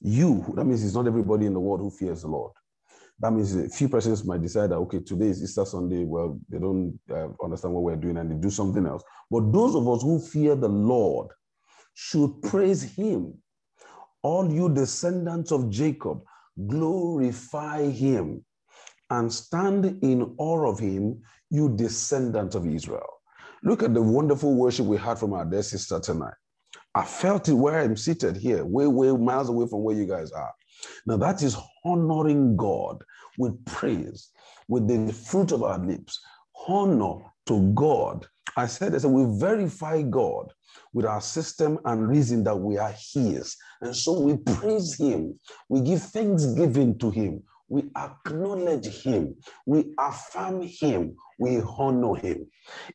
you, 0.00 0.44
that 0.56 0.64
means 0.64 0.84
it's 0.84 0.94
not 0.94 1.06
everybody 1.06 1.46
in 1.46 1.54
the 1.54 1.60
world 1.60 1.80
who 1.80 1.90
fears 1.90 2.22
the 2.22 2.28
Lord. 2.28 2.52
That 3.18 3.32
means 3.32 3.54
a 3.54 3.68
few 3.68 3.88
persons 3.88 4.24
might 4.24 4.40
decide 4.40 4.70
that, 4.70 4.76
okay, 4.76 5.00
today 5.00 5.26
is 5.26 5.42
Easter 5.42 5.66
Sunday. 5.66 6.04
Well, 6.04 6.40
they 6.48 6.58
don't 6.58 6.98
uh, 7.10 7.28
understand 7.42 7.74
what 7.74 7.82
we're 7.82 7.96
doing 7.96 8.16
and 8.16 8.30
they 8.30 8.36
do 8.36 8.50
something 8.50 8.86
else. 8.86 9.02
But 9.30 9.52
those 9.52 9.74
of 9.74 9.86
us 9.88 10.02
who 10.02 10.18
fear 10.20 10.54
the 10.54 10.68
Lord 10.68 11.28
should 11.94 12.40
praise 12.42 12.82
him. 12.82 13.34
All 14.22 14.50
you 14.50 14.72
descendants 14.72 15.52
of 15.52 15.68
Jacob, 15.68 16.22
glorify 16.66 17.84
him 17.90 18.44
and 19.10 19.32
stand 19.32 20.02
in 20.02 20.34
awe 20.38 20.68
of 20.68 20.78
him, 20.78 21.20
you 21.50 21.68
descendants 21.76 22.54
of 22.54 22.66
Israel. 22.66 23.08
Look 23.62 23.82
at 23.82 23.92
the 23.92 24.02
wonderful 24.02 24.54
worship 24.54 24.86
we 24.86 24.96
had 24.96 25.18
from 25.18 25.32
our 25.32 25.44
dear 25.44 25.62
sister 25.62 26.00
tonight. 26.00 26.34
I 26.94 27.04
felt 27.04 27.48
it 27.48 27.54
where 27.54 27.80
I'm 27.80 27.96
seated 27.96 28.36
here, 28.36 28.64
way, 28.64 28.86
way 28.86 29.12
miles 29.12 29.48
away 29.48 29.66
from 29.68 29.82
where 29.82 29.96
you 29.96 30.06
guys 30.06 30.32
are. 30.32 30.52
Now, 31.06 31.16
that 31.18 31.42
is 31.42 31.56
honoring 31.84 32.56
God 32.56 33.02
with 33.38 33.64
praise, 33.64 34.30
with 34.68 34.88
the 34.88 35.12
fruit 35.12 35.52
of 35.52 35.62
our 35.62 35.78
lips. 35.78 36.20
Honor 36.68 37.16
to 37.46 37.72
God. 37.74 38.26
I 38.56 38.66
said, 38.66 38.94
I 38.94 38.98
said, 38.98 39.10
we 39.10 39.38
verify 39.38 40.02
God 40.02 40.52
with 40.92 41.06
our 41.06 41.20
system 41.20 41.78
and 41.84 42.08
reason 42.08 42.44
that 42.44 42.56
we 42.56 42.78
are 42.78 42.94
His. 43.12 43.56
And 43.80 43.94
so 43.94 44.20
we 44.20 44.36
praise 44.36 44.98
Him. 44.98 45.38
We 45.68 45.80
give 45.80 46.02
thanksgiving 46.02 46.98
to 46.98 47.10
Him. 47.10 47.42
We 47.68 47.84
acknowledge 47.96 48.86
Him. 48.86 49.36
We 49.66 49.94
affirm 49.98 50.62
Him. 50.62 51.16
We 51.38 51.60
honor 51.60 52.16
Him. 52.16 52.46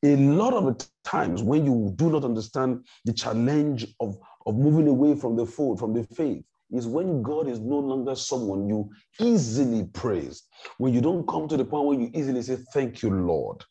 A 0.04 0.16
lot 0.18 0.54
of 0.54 0.86
times 1.04 1.42
when 1.42 1.66
you 1.66 1.94
do 1.96 2.10
not 2.10 2.26
understand 2.26 2.86
the 3.06 3.14
challenge 3.14 3.88
of, 4.00 4.18
of 4.46 4.56
moving 4.56 4.88
away 4.88 5.16
from 5.16 5.36
the 5.36 5.46
fold, 5.46 5.80
from 5.80 5.94
the 5.94 6.04
faith, 6.04 6.44
is 6.72 6.88
when 6.88 7.22
God 7.22 7.48
is 7.48 7.60
no 7.60 7.78
longer 7.78 8.16
someone 8.16 8.68
you 8.68 8.90
easily 9.20 9.86
praise. 9.94 10.44
When 10.78 10.94
you 10.94 11.00
don't 11.00 11.28
come 11.28 11.48
to 11.48 11.58
the 11.58 11.66
point 11.66 11.86
where 11.86 12.00
you 12.00 12.12
easily 12.14 12.42
say, 12.42 12.58
Thank 12.74 13.02
you, 13.02 13.12
Lord. 13.12 13.64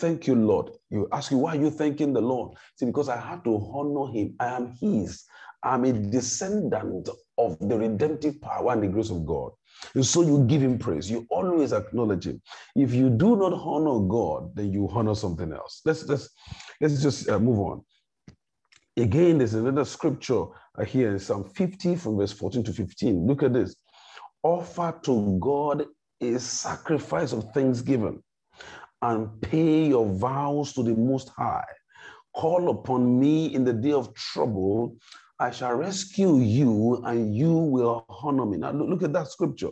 Thank 0.00 0.26
you, 0.26 0.34
Lord. 0.34 0.70
You 0.88 1.08
ask 1.12 1.30
you, 1.30 1.36
Why 1.36 1.56
are 1.56 1.60
you 1.60 1.70
thanking 1.70 2.14
the 2.14 2.22
Lord? 2.22 2.56
See, 2.76 2.86
because 2.86 3.10
I 3.10 3.18
have 3.18 3.44
to 3.44 3.54
honor 3.74 4.10
him. 4.10 4.34
I 4.40 4.46
am 4.46 4.74
his. 4.80 5.24
I'm 5.62 5.84
a 5.84 5.92
descendant 5.92 7.10
of 7.36 7.58
the 7.60 7.76
redemptive 7.76 8.40
power 8.40 8.72
and 8.72 8.82
the 8.82 8.88
grace 8.88 9.10
of 9.10 9.26
God. 9.26 9.52
And 9.94 10.04
so 10.04 10.22
you 10.22 10.44
give 10.46 10.62
him 10.62 10.78
praise. 10.78 11.10
You 11.10 11.26
always 11.30 11.74
acknowledge 11.74 12.26
him. 12.26 12.40
If 12.74 12.94
you 12.94 13.10
do 13.10 13.36
not 13.36 13.52
honor 13.52 14.00
God, 14.08 14.56
then 14.56 14.72
you 14.72 14.88
honor 14.90 15.14
something 15.14 15.52
else. 15.52 15.82
Let's 15.84 16.06
let's 16.06 16.30
let's 16.80 17.02
just 17.02 17.28
uh, 17.28 17.38
move 17.38 17.58
on. 17.60 17.82
Again, 18.96 19.36
there's 19.36 19.52
another 19.52 19.84
scripture 19.84 20.44
uh, 20.78 20.84
here 20.84 21.10
in 21.10 21.18
Psalm 21.18 21.44
50 21.44 21.96
from 21.96 22.16
verse 22.16 22.32
14 22.32 22.64
to 22.64 22.72
15. 22.72 23.26
Look 23.26 23.42
at 23.42 23.52
this. 23.52 23.76
Offer 24.42 24.98
to 25.04 25.38
God 25.38 25.84
a 26.22 26.38
sacrifice 26.38 27.32
of 27.32 27.52
thanksgiving 27.52 28.22
and 29.02 29.40
pay 29.40 29.86
your 29.86 30.06
vows 30.06 30.72
to 30.74 30.82
the 30.82 30.94
Most 30.94 31.30
High. 31.30 31.64
Call 32.34 32.70
upon 32.70 33.18
me 33.18 33.54
in 33.54 33.64
the 33.64 33.72
day 33.72 33.92
of 33.92 34.14
trouble. 34.14 34.96
I 35.38 35.50
shall 35.50 35.74
rescue 35.74 36.38
you 36.38 37.02
and 37.04 37.34
you 37.34 37.52
will 37.52 38.04
honor 38.08 38.46
me. 38.46 38.58
Now, 38.58 38.72
look, 38.72 38.88
look 38.88 39.02
at 39.02 39.12
that 39.14 39.28
scripture 39.28 39.70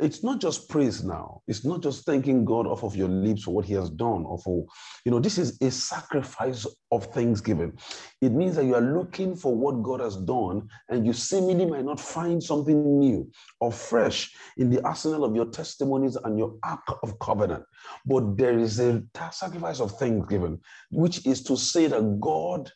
it's 0.00 0.24
not 0.24 0.40
just 0.40 0.68
praise 0.68 1.04
now. 1.04 1.42
It's 1.46 1.64
not 1.64 1.82
just 1.82 2.04
thanking 2.04 2.44
God 2.44 2.66
off 2.66 2.82
of 2.82 2.96
your 2.96 3.08
lips 3.08 3.44
for 3.44 3.54
what 3.54 3.64
He 3.64 3.74
has 3.74 3.90
done, 3.90 4.24
or 4.24 4.38
for, 4.38 4.66
you 5.04 5.10
know, 5.10 5.20
this 5.20 5.38
is 5.38 5.58
a 5.60 5.70
sacrifice 5.70 6.66
of 6.90 7.06
thanksgiving. 7.06 7.78
It 8.20 8.32
means 8.32 8.56
that 8.56 8.64
you 8.64 8.74
are 8.74 8.80
looking 8.80 9.36
for 9.36 9.54
what 9.54 9.82
God 9.82 10.00
has 10.00 10.16
done, 10.16 10.68
and 10.88 11.06
you 11.06 11.12
seemingly 11.12 11.66
might 11.66 11.84
not 11.84 12.00
find 12.00 12.42
something 12.42 12.98
new 12.98 13.30
or 13.60 13.70
fresh 13.70 14.32
in 14.56 14.70
the 14.70 14.82
arsenal 14.84 15.24
of 15.24 15.36
your 15.36 15.46
testimonies 15.46 16.16
and 16.16 16.38
your 16.38 16.54
ark 16.64 16.86
of 17.02 17.18
covenant. 17.18 17.64
But 18.06 18.36
there 18.36 18.58
is 18.58 18.80
a 18.80 19.02
sacrifice 19.30 19.80
of 19.80 19.98
thanksgiving, 19.98 20.60
which 20.90 21.26
is 21.26 21.42
to 21.44 21.56
say 21.56 21.86
that 21.86 22.20
God 22.20 22.70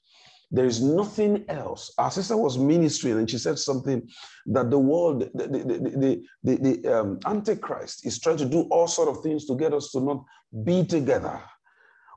there 0.54 0.66
is 0.66 0.80
nothing 0.80 1.44
else. 1.49 1.92
Our 1.99 2.12
sister 2.12 2.37
was 2.37 2.58
ministering 2.58 3.18
and 3.18 3.28
she 3.28 3.38
said 3.38 3.58
something 3.58 4.08
that 4.46 4.70
the 4.70 4.78
world, 4.78 5.28
the, 5.34 5.49
the, 5.49 6.25
the, 6.44 6.56
the, 6.56 6.94
um, 6.96 7.18
Antichrist 7.26 8.06
is 8.06 8.20
trying 8.20 8.37
to 8.37 8.44
do 8.44 8.62
all 8.70 8.87
sort 8.87 9.08
of 9.08 9.20
things 9.20 9.46
to 9.46 9.56
get 9.56 9.75
us 9.75 9.90
to 9.90 10.00
not 10.00 10.25
be 10.62 10.84
together. 10.84 11.42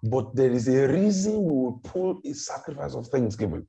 But 0.04 0.36
there 0.36 0.52
is 0.52 0.68
a 0.68 0.88
reason 0.88 1.34
we 1.42 1.52
will 1.52 1.82
pull 1.84 2.22
a 2.24 2.34
sacrifice 2.34 2.94
of 2.94 3.08
thanksgiving. 3.08 3.66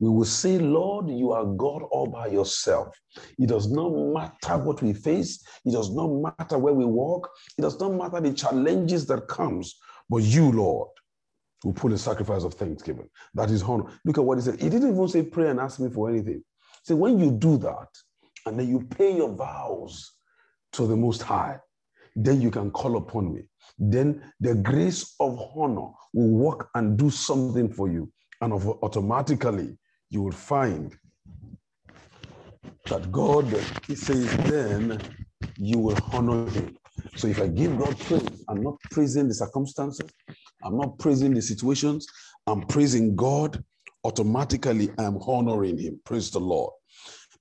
We 0.00 0.10
will 0.10 0.26
say, 0.26 0.58
Lord, 0.58 1.08
you 1.08 1.32
are 1.32 1.46
God 1.46 1.82
all 1.90 2.06
by 2.06 2.26
yourself. 2.26 2.94
It 3.38 3.48
does 3.48 3.70
not 3.70 3.88
matter 3.88 4.62
what 4.62 4.82
we 4.82 4.92
face. 4.92 5.42
It 5.64 5.72
does 5.72 5.94
not 5.94 6.08
matter 6.08 6.58
where 6.58 6.74
we 6.74 6.84
walk. 6.84 7.30
It 7.56 7.62
does 7.62 7.80
not 7.80 7.94
matter 7.94 8.20
the 8.20 8.34
challenges 8.34 9.06
that 9.06 9.28
comes. 9.28 9.80
But 10.10 10.24
you, 10.24 10.52
Lord, 10.52 10.90
will 11.64 11.72
put 11.72 11.92
a 11.92 11.98
sacrifice 11.98 12.44
of 12.44 12.54
thanksgiving. 12.54 13.08
That 13.34 13.50
is 13.50 13.62
honor. 13.62 13.84
Look 14.04 14.18
at 14.18 14.24
what 14.24 14.38
he 14.38 14.42
said. 14.42 14.60
He 14.60 14.68
didn't 14.68 14.92
even 14.92 15.08
say, 15.08 15.22
pray 15.22 15.50
and 15.50 15.60
ask 15.60 15.80
me 15.80 15.90
for 15.90 16.08
anything. 16.08 16.42
See, 16.84 16.94
when 16.94 17.18
you 17.18 17.30
do 17.30 17.58
that, 17.58 17.88
and 18.46 18.58
then 18.58 18.68
you 18.68 18.80
pay 18.80 19.14
your 19.14 19.28
vows 19.34 20.12
to 20.72 20.86
the 20.86 20.96
Most 20.96 21.22
High, 21.22 21.58
then 22.16 22.40
you 22.40 22.50
can 22.50 22.70
call 22.70 22.96
upon 22.96 23.34
me. 23.34 23.42
Then 23.78 24.22
the 24.40 24.54
grace 24.54 25.14
of 25.20 25.38
honor 25.54 25.90
will 26.12 26.30
work 26.30 26.70
and 26.74 26.96
do 26.96 27.10
something 27.10 27.70
for 27.70 27.88
you. 27.88 28.10
And 28.40 28.52
automatically, 28.52 29.76
you 30.08 30.22
will 30.22 30.32
find 30.32 30.96
that 32.86 33.12
God, 33.12 33.46
He 33.86 33.94
says, 33.94 34.34
then 34.48 35.00
you 35.56 35.78
will 35.78 35.98
honor 36.12 36.48
Him. 36.50 36.76
So 37.16 37.28
if 37.28 37.40
I 37.40 37.48
give 37.48 37.78
God 37.78 37.98
praise, 37.98 38.44
I'm 38.48 38.62
not 38.62 38.76
praising 38.90 39.28
the 39.28 39.34
circumstances, 39.34 40.08
I'm 40.62 40.76
not 40.76 40.98
praising 40.98 41.34
the 41.34 41.42
situations, 41.42 42.06
I'm 42.46 42.62
praising 42.62 43.16
God. 43.16 43.62
Automatically, 44.02 44.88
I'm 44.96 45.18
honoring 45.18 45.76
Him. 45.76 46.00
Praise 46.06 46.30
the 46.30 46.40
Lord. 46.40 46.72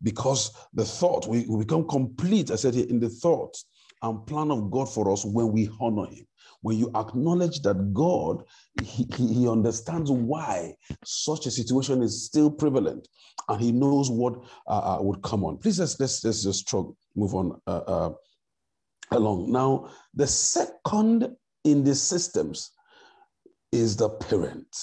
Because 0.03 0.51
the 0.73 0.83
thought, 0.83 1.25
we, 1.25 1.45
we 1.47 1.59
become 1.59 1.87
complete, 1.87 2.51
I 2.51 2.55
said 2.55 2.73
here, 2.73 2.85
in 2.89 2.99
the 2.99 3.09
thought 3.09 3.55
and 4.01 4.25
plan 4.27 4.51
of 4.51 4.69
God 4.69 4.93
for 4.93 5.11
us 5.11 5.23
when 5.25 5.51
we 5.53 5.69
honor 5.79 6.07
Him. 6.07 6.25
When 6.61 6.77
you 6.77 6.91
acknowledge 6.95 7.61
that 7.61 7.93
God, 7.93 8.43
he, 8.83 9.07
he 9.15 9.47
understands 9.47 10.11
why 10.11 10.75
such 11.05 11.45
a 11.45 11.51
situation 11.51 12.01
is 12.03 12.25
still 12.25 12.51
prevalent 12.51 13.07
and 13.47 13.61
He 13.61 13.71
knows 13.71 14.11
what 14.11 14.35
uh, 14.67 14.97
uh, 14.97 15.01
would 15.01 15.21
come 15.21 15.45
on. 15.45 15.57
Please 15.57 15.79
let's, 15.79 15.97
let's, 15.99 16.23
let's 16.25 16.43
just 16.43 16.73
move 17.15 17.35
on 17.35 17.61
uh, 17.67 17.81
uh, 17.87 18.09
along. 19.11 19.51
Now, 19.51 19.89
the 20.13 20.27
second 20.27 21.35
in 21.63 21.83
the 21.83 21.95
systems 21.95 22.71
is 23.71 23.95
the 23.95 24.09
parent. 24.09 24.75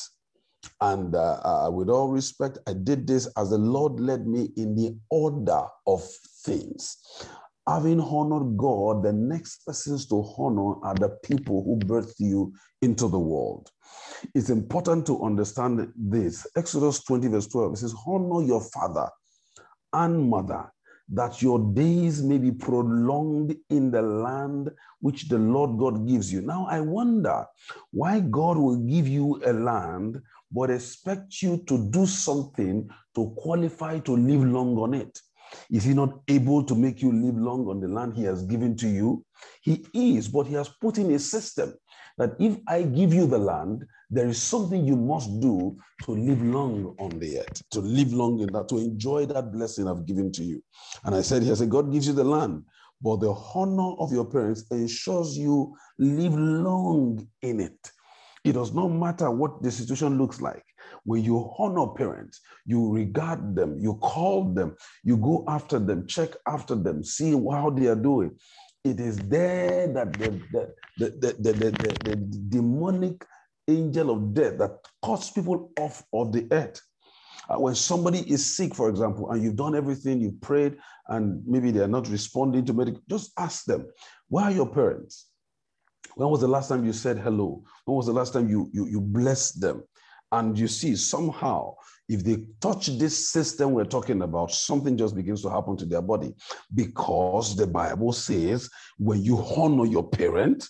And 0.80 1.14
uh, 1.14 1.40
uh, 1.44 1.70
with 1.70 1.88
all 1.88 2.08
respect, 2.08 2.58
I 2.66 2.72
did 2.72 3.06
this 3.06 3.26
as 3.38 3.50
the 3.50 3.58
Lord 3.58 4.00
led 4.00 4.26
me 4.26 4.50
in 4.56 4.74
the 4.74 4.96
order 5.10 5.62
of 5.86 6.02
things. 6.44 6.96
having 7.68 8.00
honored 8.00 8.56
God, 8.56 9.02
the 9.02 9.12
next 9.12 9.64
persons 9.66 10.06
to 10.06 10.24
honor 10.38 10.80
are 10.84 10.94
the 10.94 11.18
people 11.24 11.64
who 11.64 11.76
birthed 11.86 12.20
you 12.20 12.52
into 12.82 13.08
the 13.08 13.18
world. 13.18 13.70
It's 14.34 14.50
important 14.50 15.06
to 15.06 15.22
understand 15.22 15.92
this. 15.96 16.46
Exodus 16.56 17.02
20, 17.04 17.28
verse 17.28 17.46
12, 17.48 17.72
it 17.72 17.76
says, 17.78 17.94
Honor 18.06 18.42
your 18.46 18.60
father 18.60 19.08
and 19.92 20.28
mother, 20.28 20.72
that 21.08 21.40
your 21.40 21.58
days 21.72 22.22
may 22.22 22.38
be 22.38 22.50
prolonged 22.50 23.56
in 23.70 23.90
the 23.90 24.02
land 24.02 24.70
which 25.00 25.28
the 25.28 25.38
Lord 25.38 25.78
God 25.78 26.06
gives 26.06 26.32
you. 26.32 26.40
Now, 26.40 26.66
I 26.68 26.80
wonder 26.80 27.46
why 27.92 28.20
God 28.20 28.56
will 28.56 28.76
give 28.76 29.06
you 29.06 29.40
a 29.44 29.52
land 29.52 30.20
but 30.50 30.70
expect 30.70 31.42
you 31.42 31.58
to 31.66 31.90
do 31.90 32.06
something 32.06 32.88
to 33.14 33.34
qualify 33.36 33.98
to 34.00 34.16
live 34.16 34.44
long 34.44 34.76
on 34.78 34.94
it. 34.94 35.20
Is 35.70 35.84
he 35.84 35.94
not 35.94 36.20
able 36.28 36.64
to 36.64 36.74
make 36.74 37.02
you 37.02 37.12
live 37.12 37.36
long 37.36 37.68
on 37.68 37.80
the 37.80 37.88
land 37.88 38.16
he 38.16 38.24
has 38.24 38.42
given 38.42 38.76
to 38.76 38.88
you? 38.88 39.24
He 39.62 39.86
is, 39.94 40.28
but 40.28 40.46
he 40.46 40.54
has 40.54 40.68
put 40.68 40.98
in 40.98 41.10
a 41.12 41.18
system 41.18 41.74
that 42.18 42.34
if 42.40 42.58
I 42.66 42.82
give 42.82 43.12
you 43.14 43.26
the 43.26 43.38
land, 43.38 43.84
there 44.10 44.28
is 44.28 44.40
something 44.40 44.86
you 44.86 44.96
must 44.96 45.40
do 45.40 45.76
to 46.04 46.12
live 46.12 46.40
long 46.42 46.94
on 46.98 47.18
the 47.18 47.40
earth, 47.40 47.62
to 47.70 47.80
live 47.80 48.12
long 48.12 48.40
in 48.40 48.52
that, 48.52 48.68
to 48.68 48.78
enjoy 48.78 49.26
that 49.26 49.52
blessing 49.52 49.88
I've 49.88 50.06
given 50.06 50.30
to 50.32 50.44
you. 50.44 50.62
And 51.04 51.14
I 51.14 51.22
said, 51.22 51.42
He 51.42 51.54
said, 51.54 51.70
God 51.70 51.92
gives 51.92 52.06
you 52.06 52.12
the 52.12 52.24
land, 52.24 52.64
but 53.02 53.20
the 53.20 53.32
honor 53.32 53.94
of 53.98 54.12
your 54.12 54.24
parents 54.24 54.64
ensures 54.70 55.36
you 55.36 55.76
live 55.98 56.34
long 56.34 57.26
in 57.42 57.60
it. 57.60 57.90
It 58.44 58.52
does 58.52 58.72
not 58.72 58.88
matter 58.88 59.28
what 59.28 59.60
the 59.60 59.72
situation 59.72 60.18
looks 60.18 60.40
like. 60.40 60.62
When 61.02 61.24
you 61.24 61.52
honor 61.58 61.88
parents, 61.88 62.40
you 62.64 62.92
regard 62.92 63.56
them, 63.56 63.76
you 63.80 63.94
call 63.94 64.52
them, 64.54 64.76
you 65.02 65.16
go 65.16 65.44
after 65.48 65.80
them, 65.80 66.06
check 66.06 66.30
after 66.46 66.76
them, 66.76 67.02
see 67.02 67.32
how 67.32 67.70
they 67.70 67.86
are 67.86 67.96
doing. 67.96 68.36
It 68.84 69.00
is 69.00 69.18
there 69.18 69.88
that 69.88 70.12
the, 70.12 70.30
the, 70.52 70.74
the, 70.96 71.10
the, 71.18 71.52
the, 71.52 71.52
the, 71.52 71.98
the 72.04 72.16
demonic 72.48 73.24
angel 73.68 74.10
of 74.10 74.34
death 74.34 74.58
that 74.58 74.78
cuts 75.04 75.30
people 75.30 75.70
off 75.78 76.04
of 76.12 76.32
the 76.32 76.46
earth. 76.50 76.80
Uh, 77.48 77.60
when 77.60 77.74
somebody 77.74 78.20
is 78.30 78.56
sick, 78.56 78.74
for 78.74 78.88
example, 78.88 79.30
and 79.30 79.42
you've 79.42 79.56
done 79.56 79.76
everything, 79.76 80.20
you've 80.20 80.40
prayed, 80.40 80.76
and 81.08 81.42
maybe 81.46 81.70
they 81.70 81.80
are 81.80 81.88
not 81.88 82.08
responding 82.08 82.64
to 82.64 82.72
medical, 82.72 83.00
just 83.08 83.32
ask 83.38 83.64
them, 83.64 83.86
where 84.28 84.46
are 84.46 84.50
your 84.50 84.68
parents? 84.68 85.28
When 86.16 86.28
was 86.30 86.40
the 86.40 86.48
last 86.48 86.68
time 86.68 86.84
you 86.84 86.92
said 86.92 87.18
hello? 87.18 87.62
When 87.84 87.96
was 87.96 88.06
the 88.06 88.12
last 88.12 88.32
time 88.32 88.48
you, 88.48 88.70
you, 88.72 88.86
you 88.86 89.00
blessed 89.00 89.60
them? 89.60 89.84
And 90.32 90.58
you 90.58 90.66
see, 90.66 90.96
somehow, 90.96 91.74
if 92.08 92.22
they 92.24 92.38
touch 92.60 92.86
this 92.98 93.30
system 93.30 93.72
we're 93.72 93.84
talking 93.84 94.22
about, 94.22 94.52
something 94.52 94.96
just 94.96 95.14
begins 95.14 95.42
to 95.42 95.50
happen 95.50 95.76
to 95.76 95.84
their 95.84 96.02
body. 96.02 96.34
Because 96.74 97.56
the 97.56 97.66
Bible 97.66 98.12
says, 98.12 98.70
when 98.98 99.22
you 99.22 99.38
honor 99.38 99.86
your 99.86 100.08
parent, 100.08 100.68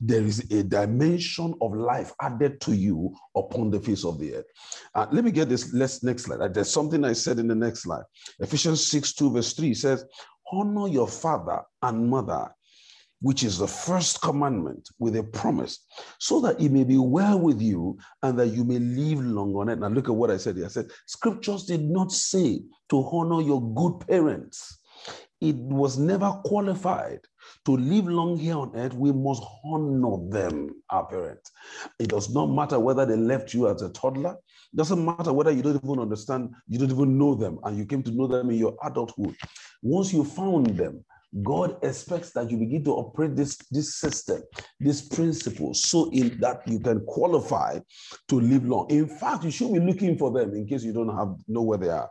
there 0.00 0.22
is 0.22 0.40
a 0.50 0.62
dimension 0.62 1.54
of 1.60 1.74
life 1.74 2.12
added 2.22 2.60
to 2.62 2.74
you 2.74 3.14
upon 3.36 3.70
the 3.70 3.80
face 3.80 4.04
of 4.04 4.18
the 4.18 4.36
earth. 4.36 4.46
Uh, 4.94 5.06
let 5.12 5.24
me 5.24 5.30
get 5.30 5.48
this 5.48 5.72
let's, 5.72 6.02
next 6.02 6.24
slide. 6.24 6.54
There's 6.54 6.70
something 6.70 7.04
I 7.04 7.12
said 7.12 7.38
in 7.38 7.48
the 7.48 7.54
next 7.54 7.82
slide. 7.82 8.04
Ephesians 8.40 8.86
6 8.86 9.12
2, 9.12 9.32
verse 9.32 9.52
3 9.52 9.74
says, 9.74 10.04
Honor 10.50 10.88
your 10.88 11.08
father 11.08 11.60
and 11.82 12.08
mother 12.08 12.48
which 13.20 13.42
is 13.42 13.58
the 13.58 13.66
first 13.66 14.20
commandment 14.22 14.88
with 14.98 15.16
a 15.16 15.22
promise, 15.22 15.84
so 16.18 16.40
that 16.40 16.60
it 16.60 16.70
may 16.70 16.84
be 16.84 16.98
well 16.98 17.38
with 17.38 17.60
you 17.60 17.98
and 18.22 18.38
that 18.38 18.48
you 18.48 18.64
may 18.64 18.78
live 18.78 19.20
long 19.24 19.54
on 19.54 19.68
it. 19.68 19.78
Now, 19.78 19.88
look 19.88 20.08
at 20.08 20.14
what 20.14 20.30
I 20.30 20.36
said 20.36 20.56
here. 20.56 20.66
I 20.66 20.68
said, 20.68 20.90
Scriptures 21.06 21.64
did 21.64 21.82
not 21.82 22.12
say 22.12 22.62
to 22.90 23.08
honor 23.12 23.42
your 23.42 23.62
good 23.74 24.06
parents. 24.06 24.78
It 25.40 25.56
was 25.56 25.98
never 25.98 26.32
qualified 26.44 27.20
to 27.64 27.76
live 27.76 28.06
long 28.08 28.36
here 28.36 28.56
on 28.56 28.74
earth. 28.74 28.94
We 28.94 29.12
must 29.12 29.42
honor 29.64 30.28
them, 30.30 30.82
our 30.90 31.06
parents. 31.06 31.50
It 31.98 32.08
does 32.08 32.32
not 32.34 32.46
matter 32.46 32.80
whether 32.80 33.06
they 33.06 33.16
left 33.16 33.54
you 33.54 33.68
as 33.68 33.82
a 33.82 33.90
toddler. 33.90 34.36
It 34.72 34.76
doesn't 34.76 35.04
matter 35.04 35.32
whether 35.32 35.52
you 35.52 35.62
don't 35.62 35.82
even 35.82 36.00
understand, 36.00 36.50
you 36.66 36.78
don't 36.78 36.90
even 36.90 37.16
know 37.16 37.34
them, 37.34 37.58
and 37.64 37.78
you 37.78 37.86
came 37.86 38.02
to 38.02 38.10
know 38.10 38.26
them 38.26 38.50
in 38.50 38.56
your 38.56 38.76
adulthood. 38.84 39.36
Once 39.80 40.12
you 40.12 40.24
found 40.24 40.76
them, 40.76 41.04
God 41.42 41.76
expects 41.82 42.32
that 42.32 42.50
you 42.50 42.56
begin 42.56 42.84
to 42.84 42.92
operate 42.92 43.36
this, 43.36 43.56
this 43.70 43.96
system, 43.96 44.42
this 44.80 45.02
principle, 45.02 45.74
so 45.74 46.10
in 46.10 46.38
that 46.40 46.66
you 46.66 46.80
can 46.80 47.04
qualify 47.06 47.78
to 48.28 48.40
live 48.40 48.64
long. 48.66 48.86
In 48.90 49.06
fact, 49.06 49.44
you 49.44 49.50
should 49.50 49.72
be 49.72 49.80
looking 49.80 50.16
for 50.16 50.30
them 50.30 50.54
in 50.54 50.66
case 50.66 50.84
you 50.84 50.92
don't 50.92 51.14
have 51.14 51.34
know 51.46 51.62
where 51.62 51.78
they 51.78 51.90
are. 51.90 52.08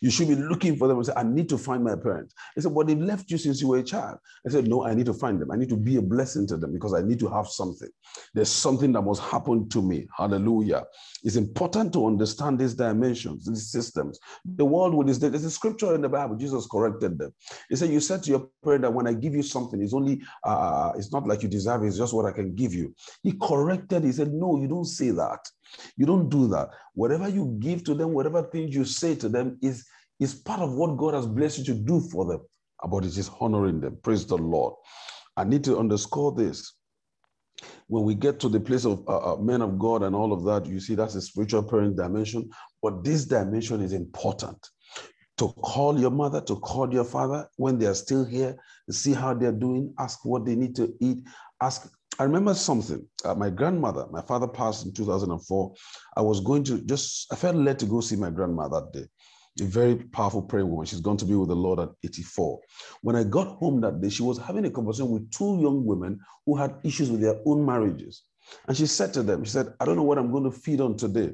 You 0.00 0.10
should 0.10 0.28
be 0.28 0.34
looking 0.34 0.76
for 0.76 0.88
them 0.88 0.98
and 0.98 1.06
say, 1.06 1.12
I 1.16 1.22
need 1.22 1.48
to 1.50 1.58
find 1.58 1.82
my 1.82 1.96
parents. 1.96 2.34
He 2.54 2.60
said, 2.60 2.74
But 2.74 2.86
they've 2.86 2.98
left 2.98 3.30
you 3.30 3.38
since 3.38 3.60
you 3.60 3.68
were 3.68 3.78
a 3.78 3.82
child. 3.82 4.18
I 4.46 4.50
said, 4.50 4.68
No, 4.68 4.84
I 4.84 4.94
need 4.94 5.06
to 5.06 5.14
find 5.14 5.40
them. 5.40 5.50
I 5.50 5.56
need 5.56 5.68
to 5.70 5.76
be 5.76 5.96
a 5.96 6.02
blessing 6.02 6.46
to 6.48 6.56
them 6.56 6.72
because 6.72 6.94
I 6.94 7.02
need 7.02 7.18
to 7.20 7.28
have 7.28 7.48
something. 7.48 7.88
There's 8.34 8.50
something 8.50 8.92
that 8.92 9.02
must 9.02 9.22
happen 9.22 9.68
to 9.70 9.82
me. 9.82 10.06
Hallelujah. 10.16 10.84
It's 11.22 11.36
important 11.36 11.92
to 11.94 12.06
understand 12.06 12.58
these 12.58 12.74
dimensions, 12.74 13.46
these 13.46 13.70
systems. 13.70 14.18
The 14.44 14.64
world 14.64 14.94
with 14.94 15.06
this, 15.08 15.18
there's 15.18 15.44
a 15.44 15.50
scripture 15.50 15.94
in 15.94 16.02
the 16.02 16.08
Bible, 16.08 16.36
Jesus 16.36 16.66
corrected 16.66 17.18
them. 17.18 17.32
He 17.68 17.76
said, 17.76 17.90
You 17.90 18.00
said 18.00 18.22
to 18.24 18.30
your 18.30 18.48
parent 18.62 18.82
that 18.82 18.92
when 18.92 19.06
I 19.06 19.12
give 19.12 19.34
you 19.34 19.42
something, 19.42 19.82
it's 19.82 19.94
only, 19.94 20.22
uh, 20.44 20.92
it's 20.96 21.12
not 21.12 21.26
like 21.26 21.42
you 21.42 21.48
deserve 21.48 21.82
it, 21.82 21.88
it's 21.88 21.98
just 21.98 22.14
what 22.14 22.26
I 22.26 22.32
can 22.32 22.54
give 22.54 22.74
you. 22.74 22.94
He 23.22 23.32
corrected, 23.32 24.04
he 24.04 24.12
said, 24.12 24.32
No, 24.32 24.60
you 24.60 24.68
don't 24.68 24.84
say 24.84 25.10
that. 25.10 25.40
You 25.96 26.06
don't 26.06 26.28
do 26.28 26.46
that. 26.48 26.70
Whatever 26.94 27.28
you 27.28 27.56
give 27.58 27.84
to 27.84 27.94
them, 27.94 28.12
whatever 28.12 28.42
things 28.42 28.74
you 28.74 28.84
say 28.84 29.14
to 29.16 29.28
them 29.28 29.58
is, 29.62 29.84
is 30.20 30.34
part 30.34 30.60
of 30.60 30.72
what 30.74 30.96
God 30.96 31.14
has 31.14 31.26
blessed 31.26 31.58
you 31.58 31.64
to 31.64 31.74
do 31.74 32.00
for 32.00 32.24
them. 32.26 32.40
But 32.88 33.04
it 33.04 33.16
is 33.16 33.30
honoring 33.40 33.80
them. 33.80 33.98
Praise 34.02 34.26
the 34.26 34.36
Lord. 34.36 34.74
I 35.36 35.44
need 35.44 35.64
to 35.64 35.78
underscore 35.78 36.32
this. 36.32 36.74
When 37.88 38.04
we 38.04 38.14
get 38.14 38.38
to 38.40 38.48
the 38.48 38.60
place 38.60 38.84
of 38.84 39.02
uh, 39.08 39.34
uh, 39.34 39.36
men 39.36 39.62
of 39.62 39.78
God 39.78 40.02
and 40.02 40.14
all 40.14 40.32
of 40.32 40.44
that, 40.44 40.66
you 40.66 40.80
see 40.80 40.94
that's 40.94 41.14
a 41.14 41.22
spiritual 41.22 41.62
parent 41.62 41.96
dimension. 41.96 42.50
But 42.82 43.04
this 43.04 43.24
dimension 43.24 43.80
is 43.80 43.92
important 43.92 44.58
to 45.38 45.48
call 45.48 45.98
your 45.98 46.10
mother, 46.10 46.40
to 46.42 46.56
call 46.56 46.92
your 46.92 47.04
father 47.04 47.48
when 47.56 47.78
they 47.78 47.86
are 47.86 47.94
still 47.94 48.24
here, 48.24 48.56
see 48.90 49.12
how 49.12 49.34
they're 49.34 49.52
doing, 49.52 49.94
ask 49.98 50.24
what 50.24 50.44
they 50.44 50.54
need 50.54 50.74
to 50.76 50.94
eat, 51.00 51.18
ask 51.60 51.90
I 52.18 52.24
remember 52.24 52.54
something. 52.54 53.06
Uh, 53.24 53.34
my 53.34 53.50
grandmother, 53.50 54.06
my 54.10 54.22
father 54.22 54.48
passed 54.48 54.86
in 54.86 54.92
2004. 54.94 55.74
I 56.16 56.22
was 56.22 56.40
going 56.40 56.64
to 56.64 56.80
just, 56.80 57.30
I 57.30 57.36
felt 57.36 57.56
led 57.56 57.78
to 57.80 57.86
go 57.86 58.00
see 58.00 58.16
my 58.16 58.30
grandma 58.30 58.68
that 58.68 58.92
day. 58.92 59.04
A 59.60 59.64
very 59.64 59.96
powerful 59.96 60.42
prayer 60.42 60.66
woman. 60.66 60.86
She's 60.86 61.00
gone 61.00 61.16
to 61.16 61.24
be 61.24 61.34
with 61.34 61.48
the 61.48 61.56
Lord 61.56 61.78
at 61.80 61.88
84. 62.04 62.60
When 63.00 63.16
I 63.16 63.24
got 63.24 63.56
home 63.56 63.80
that 63.80 64.00
day, 64.00 64.10
she 64.10 64.22
was 64.22 64.38
having 64.38 64.66
a 64.66 64.70
conversation 64.70 65.10
with 65.10 65.30
two 65.30 65.58
young 65.60 65.84
women 65.84 66.20
who 66.44 66.56
had 66.56 66.76
issues 66.84 67.10
with 67.10 67.22
their 67.22 67.40
own 67.46 67.64
marriages. 67.64 68.24
And 68.68 68.76
she 68.76 68.86
said 68.86 69.14
to 69.14 69.22
them, 69.22 69.44
She 69.44 69.52
said, 69.52 69.72
I 69.80 69.84
don't 69.84 69.96
know 69.96 70.02
what 70.02 70.18
I'm 70.18 70.30
going 70.30 70.44
to 70.44 70.50
feed 70.50 70.80
on 70.80 70.96
today, 70.96 71.32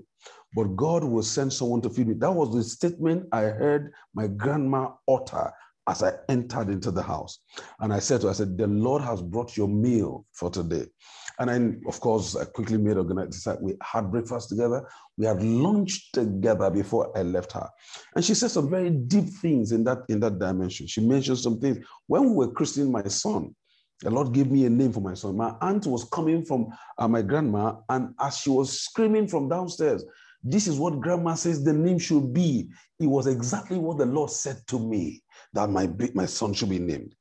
but 0.54 0.76
God 0.76 1.02
will 1.04 1.22
send 1.22 1.52
someone 1.52 1.82
to 1.82 1.90
feed 1.90 2.08
me. 2.08 2.14
That 2.14 2.32
was 2.32 2.54
the 2.54 2.62
statement 2.62 3.26
I 3.32 3.42
heard 3.42 3.92
my 4.14 4.28
grandma 4.28 4.90
utter 5.08 5.52
as 5.88 6.02
I 6.02 6.12
entered 6.28 6.68
into 6.68 6.90
the 6.90 7.02
house. 7.02 7.40
And 7.80 7.92
I 7.92 7.98
said 7.98 8.20
to 8.20 8.26
her, 8.28 8.30
I 8.30 8.34
said, 8.34 8.56
the 8.56 8.66
Lord 8.66 9.02
has 9.02 9.20
brought 9.20 9.56
your 9.56 9.68
meal 9.68 10.24
for 10.32 10.50
today. 10.50 10.86
And 11.38 11.48
then, 11.48 11.82
of 11.88 11.98
course, 11.98 12.36
I 12.36 12.44
quickly 12.44 12.78
made 12.78 12.98
organized. 12.98 13.48
We 13.60 13.74
had 13.82 14.10
breakfast 14.10 14.50
together. 14.50 14.86
We 15.16 15.26
had 15.26 15.42
lunch 15.42 16.12
together 16.12 16.70
before 16.70 17.16
I 17.16 17.22
left 17.22 17.52
her. 17.52 17.68
And 18.14 18.24
she 18.24 18.34
said 18.34 18.50
some 18.50 18.70
very 18.70 18.90
deep 18.90 19.28
things 19.28 19.72
in 19.72 19.82
that, 19.84 19.98
in 20.08 20.20
that 20.20 20.38
dimension. 20.38 20.86
She 20.86 21.00
mentioned 21.00 21.38
some 21.38 21.58
things. 21.58 21.84
When 22.06 22.30
we 22.30 22.34
were 22.34 22.52
christening 22.52 22.92
my 22.92 23.04
son, 23.04 23.54
the 24.02 24.10
Lord 24.10 24.32
gave 24.32 24.50
me 24.50 24.66
a 24.66 24.70
name 24.70 24.92
for 24.92 25.00
my 25.00 25.14
son. 25.14 25.36
My 25.36 25.54
aunt 25.60 25.86
was 25.86 26.04
coming 26.04 26.44
from 26.44 26.68
uh, 26.98 27.08
my 27.08 27.22
grandma, 27.22 27.76
and 27.88 28.14
as 28.20 28.38
she 28.38 28.50
was 28.50 28.80
screaming 28.80 29.28
from 29.28 29.48
downstairs, 29.48 30.04
this 30.42 30.66
is 30.66 30.76
what 30.76 31.00
grandma 31.00 31.34
says 31.34 31.62
the 31.62 31.72
name 31.72 32.00
should 32.00 32.34
be. 32.34 32.68
It 32.98 33.06
was 33.06 33.28
exactly 33.28 33.78
what 33.78 33.98
the 33.98 34.06
Lord 34.06 34.30
said 34.30 34.60
to 34.68 34.78
me 34.80 35.22
that 35.54 35.68
my, 35.70 35.88
my 36.14 36.26
son 36.26 36.54
should 36.54 36.70
be 36.70 36.78
named. 36.78 37.14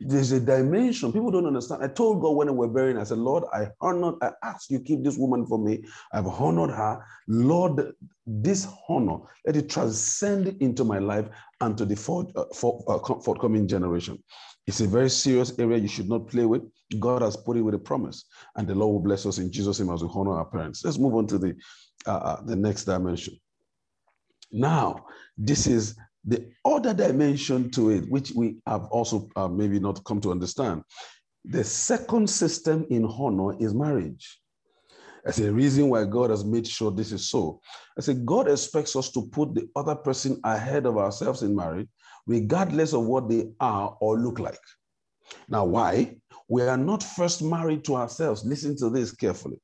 There's 0.00 0.32
a 0.32 0.40
dimension 0.40 1.12
people 1.12 1.30
don't 1.30 1.46
understand. 1.46 1.82
I 1.82 1.88
told 1.88 2.20
God 2.20 2.36
when 2.36 2.48
we 2.48 2.54
were 2.54 2.68
burying, 2.68 2.98
I 2.98 3.04
said, 3.04 3.18
Lord, 3.18 3.44
I 3.52 3.68
honored, 3.80 4.16
I 4.22 4.32
asked 4.42 4.70
you 4.70 4.80
keep 4.80 5.02
this 5.02 5.16
woman 5.16 5.46
for 5.46 5.58
me. 5.58 5.84
I've 6.12 6.26
honored 6.26 6.70
her. 6.70 7.02
Lord, 7.28 7.92
this 8.26 8.66
honor, 8.88 9.18
let 9.46 9.56
it 9.56 9.70
transcend 9.70 10.48
into 10.60 10.84
my 10.84 10.98
life 10.98 11.26
and 11.60 11.78
to 11.78 11.84
the 11.84 11.96
for, 11.96 12.26
uh, 12.36 12.42
uh, 12.42 13.20
forthcoming 13.20 13.66
generation. 13.66 14.22
It's 14.66 14.80
a 14.80 14.86
very 14.86 15.08
serious 15.08 15.58
area 15.58 15.78
you 15.78 15.88
should 15.88 16.08
not 16.08 16.28
play 16.28 16.44
with. 16.44 16.62
God 16.98 17.22
has 17.22 17.36
put 17.36 17.56
it 17.56 17.62
with 17.62 17.74
a 17.74 17.78
promise, 17.78 18.24
and 18.56 18.68
the 18.68 18.74
Lord 18.74 18.92
will 18.92 19.00
bless 19.00 19.24
us 19.24 19.38
in 19.38 19.50
Jesus' 19.50 19.80
name 19.80 19.90
as 19.90 20.02
we 20.02 20.10
honor 20.12 20.32
our 20.32 20.44
parents. 20.44 20.84
Let's 20.84 20.98
move 20.98 21.14
on 21.14 21.26
to 21.28 21.38
the 21.38 21.54
uh, 22.06 22.10
uh 22.10 22.42
the 22.42 22.56
next 22.56 22.84
dimension. 22.84 23.38
Now, 24.52 25.06
this 25.36 25.66
is 25.66 25.96
the 26.24 26.50
other 26.64 26.92
dimension 26.94 27.70
to 27.70 27.90
it, 27.90 28.10
which 28.10 28.32
we 28.32 28.58
have 28.66 28.86
also 28.86 29.28
uh, 29.36 29.48
maybe 29.48 29.78
not 29.78 30.04
come 30.04 30.20
to 30.20 30.30
understand. 30.30 30.82
The 31.44 31.64
second 31.64 32.28
system 32.28 32.86
in 32.90 33.04
honor 33.04 33.56
is 33.58 33.74
marriage. 33.74 34.40
That's 35.24 35.38
a 35.40 35.52
reason 35.52 35.88
why 35.88 36.04
God 36.04 36.30
has 36.30 36.44
made 36.44 36.66
sure 36.66 36.90
this 36.90 37.12
is 37.12 37.28
so. 37.28 37.60
I 37.98 38.02
say 38.02 38.14
God 38.14 38.48
expects 38.48 38.96
us 38.96 39.10
to 39.12 39.26
put 39.26 39.54
the 39.54 39.68
other 39.76 39.94
person 39.94 40.40
ahead 40.44 40.86
of 40.86 40.96
ourselves 40.96 41.42
in 41.42 41.54
marriage, 41.54 41.88
regardless 42.26 42.92
of 42.92 43.04
what 43.04 43.28
they 43.28 43.50
are 43.60 43.96
or 44.00 44.18
look 44.18 44.38
like. 44.38 44.60
Now, 45.48 45.64
why? 45.64 46.16
We 46.48 46.62
are 46.62 46.76
not 46.76 47.02
first 47.02 47.42
married 47.42 47.84
to 47.84 47.96
ourselves. 47.96 48.44
Listen 48.44 48.76
to 48.78 48.90
this 48.90 49.12
carefully. 49.12 49.60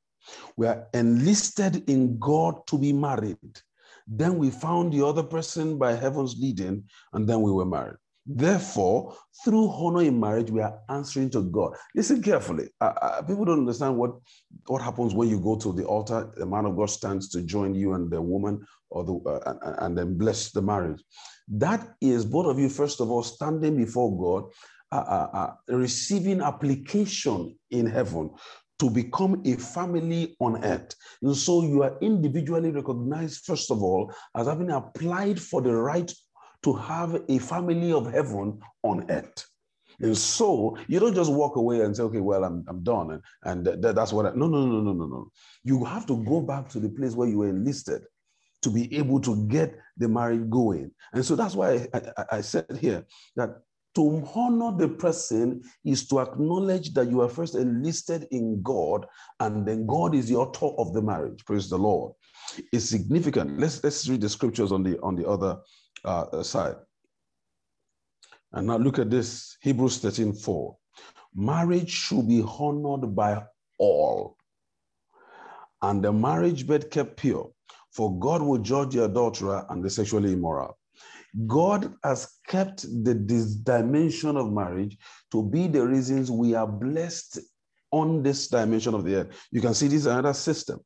We 0.55 0.67
are 0.67 0.87
enlisted 0.93 1.89
in 1.89 2.19
God 2.19 2.65
to 2.67 2.77
be 2.77 2.93
married. 2.93 3.37
Then 4.07 4.37
we 4.37 4.49
found 4.51 4.93
the 4.93 5.05
other 5.05 5.23
person 5.23 5.77
by 5.77 5.93
heaven's 5.93 6.35
leading, 6.39 6.83
and 7.13 7.27
then 7.27 7.41
we 7.41 7.51
were 7.51 7.65
married. 7.65 7.97
Therefore, 8.27 9.15
through 9.43 9.69
honor 9.69 10.01
in 10.01 10.19
marriage, 10.19 10.49
we 10.49 10.61
are 10.61 10.79
answering 10.89 11.29
to 11.31 11.43
God. 11.43 11.73
Listen 11.95 12.23
carefully. 12.23 12.69
Uh, 12.81 12.93
uh, 12.99 13.21
people 13.21 13.45
don't 13.45 13.59
understand 13.59 13.97
what, 13.97 14.15
what 14.65 14.81
happens 14.81 15.13
when 15.13 15.29
you 15.29 15.39
go 15.39 15.55
to 15.57 15.71
the 15.71 15.85
altar. 15.85 16.31
The 16.35 16.45
man 16.45 16.65
of 16.65 16.75
God 16.75 16.89
stands 16.89 17.29
to 17.29 17.43
join 17.43 17.75
you 17.75 17.93
and 17.93 18.09
the 18.09 18.21
woman, 18.21 18.65
or 18.89 19.03
the 19.03 19.13
uh, 19.29 19.53
and, 19.61 19.75
and 19.79 19.97
then 19.97 20.17
bless 20.17 20.51
the 20.51 20.61
marriage. 20.61 21.03
That 21.47 21.87
is 22.01 22.25
both 22.25 22.47
of 22.47 22.57
you, 22.57 22.69
first 22.69 22.99
of 22.99 23.11
all, 23.11 23.21
standing 23.21 23.77
before 23.77 24.17
God, 24.17 24.51
uh, 24.91 24.95
uh, 24.95 25.29
uh, 25.33 25.75
receiving 25.75 26.41
application 26.41 27.55
in 27.69 27.85
heaven 27.85 28.31
to 28.79 28.89
become 28.89 29.41
a 29.45 29.55
family 29.55 30.35
on 30.39 30.63
earth. 30.63 30.95
And 31.21 31.35
so 31.35 31.63
you 31.63 31.83
are 31.83 31.97
individually 32.01 32.71
recognized, 32.71 33.45
first 33.45 33.71
of 33.71 33.81
all, 33.81 34.11
as 34.35 34.47
having 34.47 34.71
applied 34.71 35.39
for 35.39 35.61
the 35.61 35.73
right 35.73 36.11
to 36.63 36.73
have 36.73 37.21
a 37.29 37.37
family 37.37 37.93
of 37.93 38.11
heaven 38.11 38.59
on 38.83 39.09
earth. 39.09 39.45
And 40.01 40.17
so 40.17 40.77
you 40.87 40.99
don't 40.99 41.15
just 41.15 41.31
walk 41.31 41.55
away 41.55 41.81
and 41.81 41.95
say, 41.95 42.03
okay, 42.03 42.19
well, 42.19 42.43
I'm, 42.43 42.65
I'm 42.67 42.83
done. 42.83 43.11
And, 43.11 43.21
and 43.43 43.81
th- 43.83 43.95
that's 43.95 44.11
what 44.11 44.25
I, 44.25 44.31
no, 44.31 44.47
no, 44.47 44.65
no, 44.65 44.81
no, 44.81 44.91
no, 44.91 45.05
no. 45.05 45.31
You 45.63 45.85
have 45.85 46.05
to 46.07 46.21
go 46.25 46.41
back 46.41 46.67
to 46.69 46.79
the 46.79 46.89
place 46.89 47.13
where 47.13 47.29
you 47.29 47.37
were 47.37 47.49
enlisted 47.49 48.03
to 48.63 48.69
be 48.69 48.93
able 48.97 49.21
to 49.21 49.45
get 49.47 49.77
the 49.95 50.09
marriage 50.09 50.49
going. 50.49 50.91
And 51.13 51.23
so 51.23 51.35
that's 51.35 51.55
why 51.55 51.87
I, 51.93 52.01
I, 52.17 52.25
I 52.31 52.41
said 52.41 52.77
here 52.81 53.05
that 53.37 53.61
to 53.95 54.27
honor 54.35 54.77
the 54.77 54.89
person 54.89 55.61
is 55.83 56.07
to 56.09 56.19
acknowledge 56.19 56.93
that 56.93 57.09
you 57.09 57.21
are 57.21 57.29
first 57.29 57.55
enlisted 57.55 58.27
in 58.31 58.61
God 58.61 59.05
and 59.39 59.65
then 59.65 59.85
God 59.85 60.13
is 60.13 60.27
the 60.27 60.35
author 60.35 60.67
of 60.77 60.93
the 60.93 61.01
marriage. 61.01 61.43
Praise 61.45 61.69
the 61.69 61.77
Lord. 61.77 62.13
It's 62.71 62.89
significant. 62.89 63.59
Let's, 63.59 63.83
let's 63.83 64.07
read 64.07 64.21
the 64.21 64.29
scriptures 64.29 64.71
on 64.71 64.83
the, 64.83 64.99
on 64.99 65.15
the 65.15 65.27
other 65.27 65.59
uh, 66.03 66.43
side. 66.43 66.75
And 68.53 68.67
now 68.67 68.77
look 68.77 68.99
at 68.99 69.09
this 69.09 69.57
Hebrews 69.61 69.99
13 69.99 70.33
4. 70.33 70.77
Marriage 71.35 71.89
should 71.89 72.27
be 72.27 72.41
honored 72.41 73.13
by 73.13 73.43
all, 73.77 74.37
and 75.81 76.01
the 76.01 76.13
marriage 76.13 76.65
bed 76.65 76.89
kept 76.89 77.17
pure, 77.17 77.51
for 77.91 78.17
God 78.17 78.41
will 78.41 78.59
judge 78.59 78.93
the 78.93 79.03
adulterer 79.03 79.65
and 79.69 79.83
the 79.83 79.89
sexually 79.89 80.31
immoral. 80.31 80.77
God 81.47 81.93
has 82.03 82.37
kept 82.47 82.83
the 83.03 83.13
this 83.13 83.55
dimension 83.55 84.37
of 84.37 84.53
marriage 84.53 84.97
to 85.31 85.43
be 85.43 85.67
the 85.67 85.85
reasons 85.85 86.31
we 86.31 86.55
are 86.55 86.67
blessed 86.67 87.39
on 87.91 88.23
this 88.23 88.47
dimension 88.47 88.93
of 88.93 89.03
the 89.03 89.15
earth. 89.15 89.47
You 89.51 89.61
can 89.61 89.73
see 89.73 89.87
this 89.87 90.05
another 90.05 90.33
system. 90.33 90.79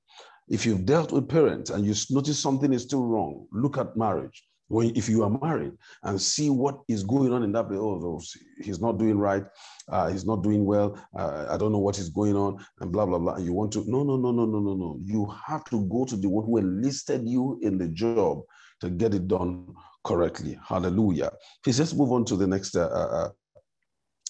If 0.47 0.65
you've 0.65 0.85
dealt 0.85 1.11
with 1.11 1.29
parents 1.29 1.69
and 1.69 1.85
you 1.85 1.93
notice 2.09 2.39
something 2.39 2.73
is 2.73 2.83
still 2.83 3.05
wrong, 3.05 3.45
look 3.51 3.77
at 3.77 3.95
marriage 3.95 4.43
when 4.69 4.95
if 4.95 5.09
you 5.09 5.23
are 5.23 5.37
married 5.41 5.73
and 6.03 6.21
see 6.21 6.49
what 6.49 6.79
is 6.87 7.03
going 7.03 7.33
on 7.33 7.43
in 7.43 7.51
that 7.51 7.65
oh, 7.71 8.21
he's 8.61 8.79
not 8.79 8.97
doing 8.97 9.17
right, 9.17 9.43
uh, 9.89 10.07
he's 10.09 10.25
not 10.25 10.43
doing 10.43 10.63
well, 10.63 10.97
uh, 11.17 11.47
I 11.49 11.57
don't 11.57 11.71
know 11.71 11.79
what 11.79 11.97
is 11.97 12.09
going 12.09 12.35
on, 12.35 12.63
and 12.79 12.91
blah 12.91 13.05
blah 13.05 13.17
blah. 13.17 13.33
And 13.33 13.45
you 13.45 13.53
want 13.53 13.73
to 13.73 13.83
no 13.89 14.03
no 14.03 14.15
no 14.15 14.31
no 14.31 14.45
no 14.45 14.59
no 14.59 14.73
no. 14.75 14.99
You 15.03 15.31
have 15.45 15.65
to 15.65 15.85
go 15.87 16.05
to 16.05 16.15
the 16.15 16.29
one 16.29 16.45
who 16.45 16.57
enlisted 16.57 17.27
you 17.27 17.59
in 17.61 17.77
the 17.77 17.87
job 17.87 18.43
to 18.81 18.89
get 18.89 19.13
it 19.13 19.27
done 19.27 19.73
correctly. 20.03 20.57
Hallelujah. 20.65 21.31
Please 21.63 21.79
let's 21.79 21.93
move 21.93 22.11
on 22.11 22.25
to 22.25 22.35
the 22.35 22.47
next 22.47 22.75
uh, 22.75 22.87
uh, 22.87 23.29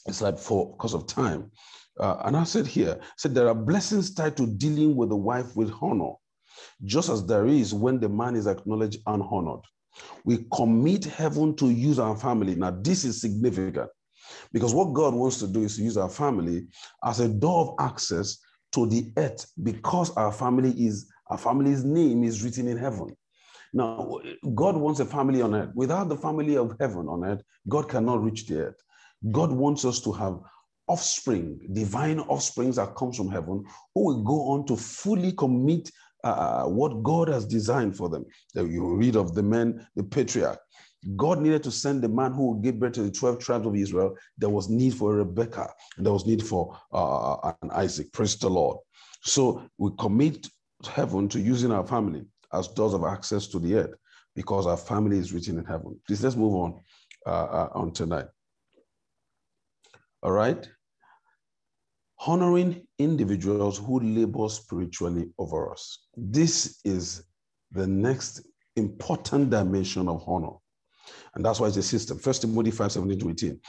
uh 0.08 0.12
slide 0.12 0.40
for 0.40 0.72
because 0.72 0.94
of 0.94 1.08
time. 1.08 1.52
Uh, 2.00 2.22
and 2.26 2.38
I 2.38 2.44
said 2.44 2.66
here, 2.66 3.00
said 3.18 3.36
there 3.36 3.50
are 3.50 3.56
blessings 3.56 4.14
tied 4.14 4.38
to 4.38 4.48
dealing 4.48 4.96
with 4.96 5.10
the 5.10 5.16
wife 5.16 5.56
with 5.56 5.74
honor, 5.82 6.14
just 6.86 7.10
as 7.10 7.26
there 7.26 7.46
is 7.46 7.74
when 7.74 8.00
the 8.00 8.10
man 8.10 8.36
is 8.36 8.48
acknowledged 8.48 9.00
and 9.06 9.22
honored. 9.30 9.62
We 10.24 10.46
commit 10.54 11.04
heaven 11.06 11.56
to 11.58 11.70
use 11.70 12.00
our 12.00 12.16
family. 12.16 12.56
Now, 12.56 12.72
this 12.72 13.04
is 13.04 13.20
significant 13.20 13.90
because 14.54 14.74
what 14.74 14.94
God 14.94 15.14
wants 15.14 15.40
to 15.40 15.48
do 15.48 15.64
is 15.64 15.76
to 15.76 15.84
use 15.84 15.98
our 15.98 16.10
family 16.10 16.68
as 17.04 17.20
a 17.20 17.28
door 17.28 17.62
of 17.62 17.86
access 17.86 18.38
to 18.72 18.86
the 18.86 19.12
earth 19.18 19.46
because 19.64 20.16
our 20.16 20.32
family 20.32 20.72
is 20.72 21.10
our 21.30 21.38
family's 21.38 21.84
name 21.84 22.24
is 22.24 22.44
written 22.44 22.68
in 22.68 22.78
heaven. 22.78 23.16
Now, 23.74 24.20
God 24.56 24.76
wants 24.76 25.00
a 25.00 25.06
family 25.06 25.42
on 25.42 25.54
earth. 25.54 25.72
Without 25.76 26.10
the 26.10 26.18
family 26.18 26.58
of 26.58 26.76
heaven 26.80 27.08
on 27.08 27.24
earth, 27.24 27.42
God 27.68 27.88
cannot 27.90 28.24
reach 28.24 28.48
the 28.48 28.62
earth. 28.62 28.82
God 29.32 29.52
wants 29.52 29.86
us 29.86 30.00
to 30.02 30.12
have 30.14 30.40
offspring, 30.88 31.60
divine 31.74 32.20
offsprings 32.20 32.78
that 32.78 32.96
comes 32.96 33.16
from 33.16 33.30
heaven, 33.30 33.64
who 33.94 34.06
will 34.06 34.24
go 34.24 34.50
on 34.50 34.66
to 34.66 34.76
fully 34.76 35.32
commit 35.34 35.92
uh, 36.24 36.64
what 36.64 37.04
God 37.04 37.28
has 37.28 37.46
designed 37.46 37.96
for 37.96 38.10
them. 38.10 38.26
You 38.56 38.96
read 38.96 39.16
of 39.16 39.36
the 39.36 39.44
men, 39.44 39.86
the 39.96 40.04
patriarch. 40.04 40.60
God 41.16 41.40
needed 41.40 41.64
to 41.64 41.72
send 41.72 42.02
the 42.02 42.10
man 42.10 42.34
who 42.34 42.52
would 42.52 42.64
give 42.64 42.80
birth 42.80 42.94
to 42.94 43.04
the 43.04 43.12
12 43.12 43.40
tribes 43.40 43.66
of 43.66 43.76
Israel. 43.76 44.18
There 44.38 44.50
was 44.50 44.68
need 44.68 44.94
for 44.94 45.16
Rebecca, 45.16 45.72
and 45.96 46.06
there 46.06 46.12
was 46.12 46.26
need 46.26 46.46
for 46.46 46.78
uh, 46.92 47.54
an 47.62 47.72
Isaac. 47.72 48.12
Praise 48.12 48.36
the 48.36 48.50
Lord. 48.50 48.78
So 49.22 49.64
we 49.78 49.92
commit 49.98 50.48
heaven 50.86 51.30
to 51.30 51.40
using 51.40 51.72
our 51.72 51.86
family 51.86 52.26
as 52.54 52.68
doors 52.68 52.94
of 52.94 53.04
access 53.04 53.48
to 53.48 53.60
the 53.60 53.76
earth 53.76 53.94
because 54.36 54.68
our 54.68 54.78
family 54.78 55.18
is 55.18 55.34
written 55.34 55.58
in 55.58 55.66
heaven. 55.66 56.00
Please 56.08 56.24
let's 56.24 56.36
move 56.36 56.54
on 56.54 56.80
uh, 57.26 57.30
uh, 57.30 57.70
on 57.74 57.92
tonight. 57.92 58.28
All 60.24 60.32
right 60.32 60.68
honoring 62.20 62.86
individuals 62.98 63.78
who 63.78 64.00
labor 64.00 64.50
spiritually 64.50 65.30
over 65.38 65.72
us. 65.72 66.08
This 66.18 66.80
is 66.84 67.24
the 67.72 67.88
next 67.88 68.42
important 68.76 69.50
dimension 69.50 70.08
of 70.08 70.24
honor. 70.28 70.58
And 71.36 71.46
that's 71.46 71.60
why 71.60 71.68
it's 71.68 71.78
a 71.78 71.84
system. 71.84 72.20
First 72.20 72.42
Timothy 72.42 72.72
5 72.72 72.92
17 72.92 73.20
to 73.20 73.30
18. 73.30 73.60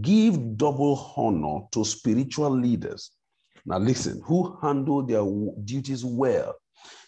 Give 0.00 0.56
double 0.56 1.12
honor 1.16 1.66
to 1.72 1.84
spiritual 1.84 2.50
leaders. 2.50 3.12
Now, 3.64 3.78
listen, 3.78 4.22
who 4.24 4.58
handle 4.60 5.02
their 5.04 5.24
duties 5.64 6.04
well 6.04 6.54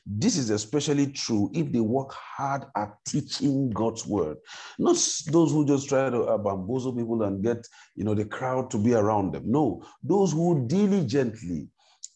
this 0.05 0.37
is 0.37 0.51
especially 0.51 1.07
true 1.07 1.51
if 1.55 1.71
they 1.73 1.81
work 1.81 2.13
hard 2.13 2.65
at 2.77 2.95
teaching 3.07 3.71
God's 3.71 4.07
word. 4.07 4.37
Not 4.79 4.97
those 5.31 5.53
who 5.53 5.65
just 5.65 5.89
try 5.89 6.11
to 6.11 6.23
uh, 6.23 6.39
bamboozle 6.39 6.95
people 6.95 7.23
and 7.23 7.43
get, 7.43 7.67
you 7.95 8.05
know, 8.05 8.15
the 8.15 8.25
crowd 8.25 8.71
to 8.73 8.79
be 8.79 8.95
around 8.95 9.33
them. 9.33 9.45
No, 9.47 9.85
those 10.03 10.33
who 10.33 10.67
diligently 10.67 11.69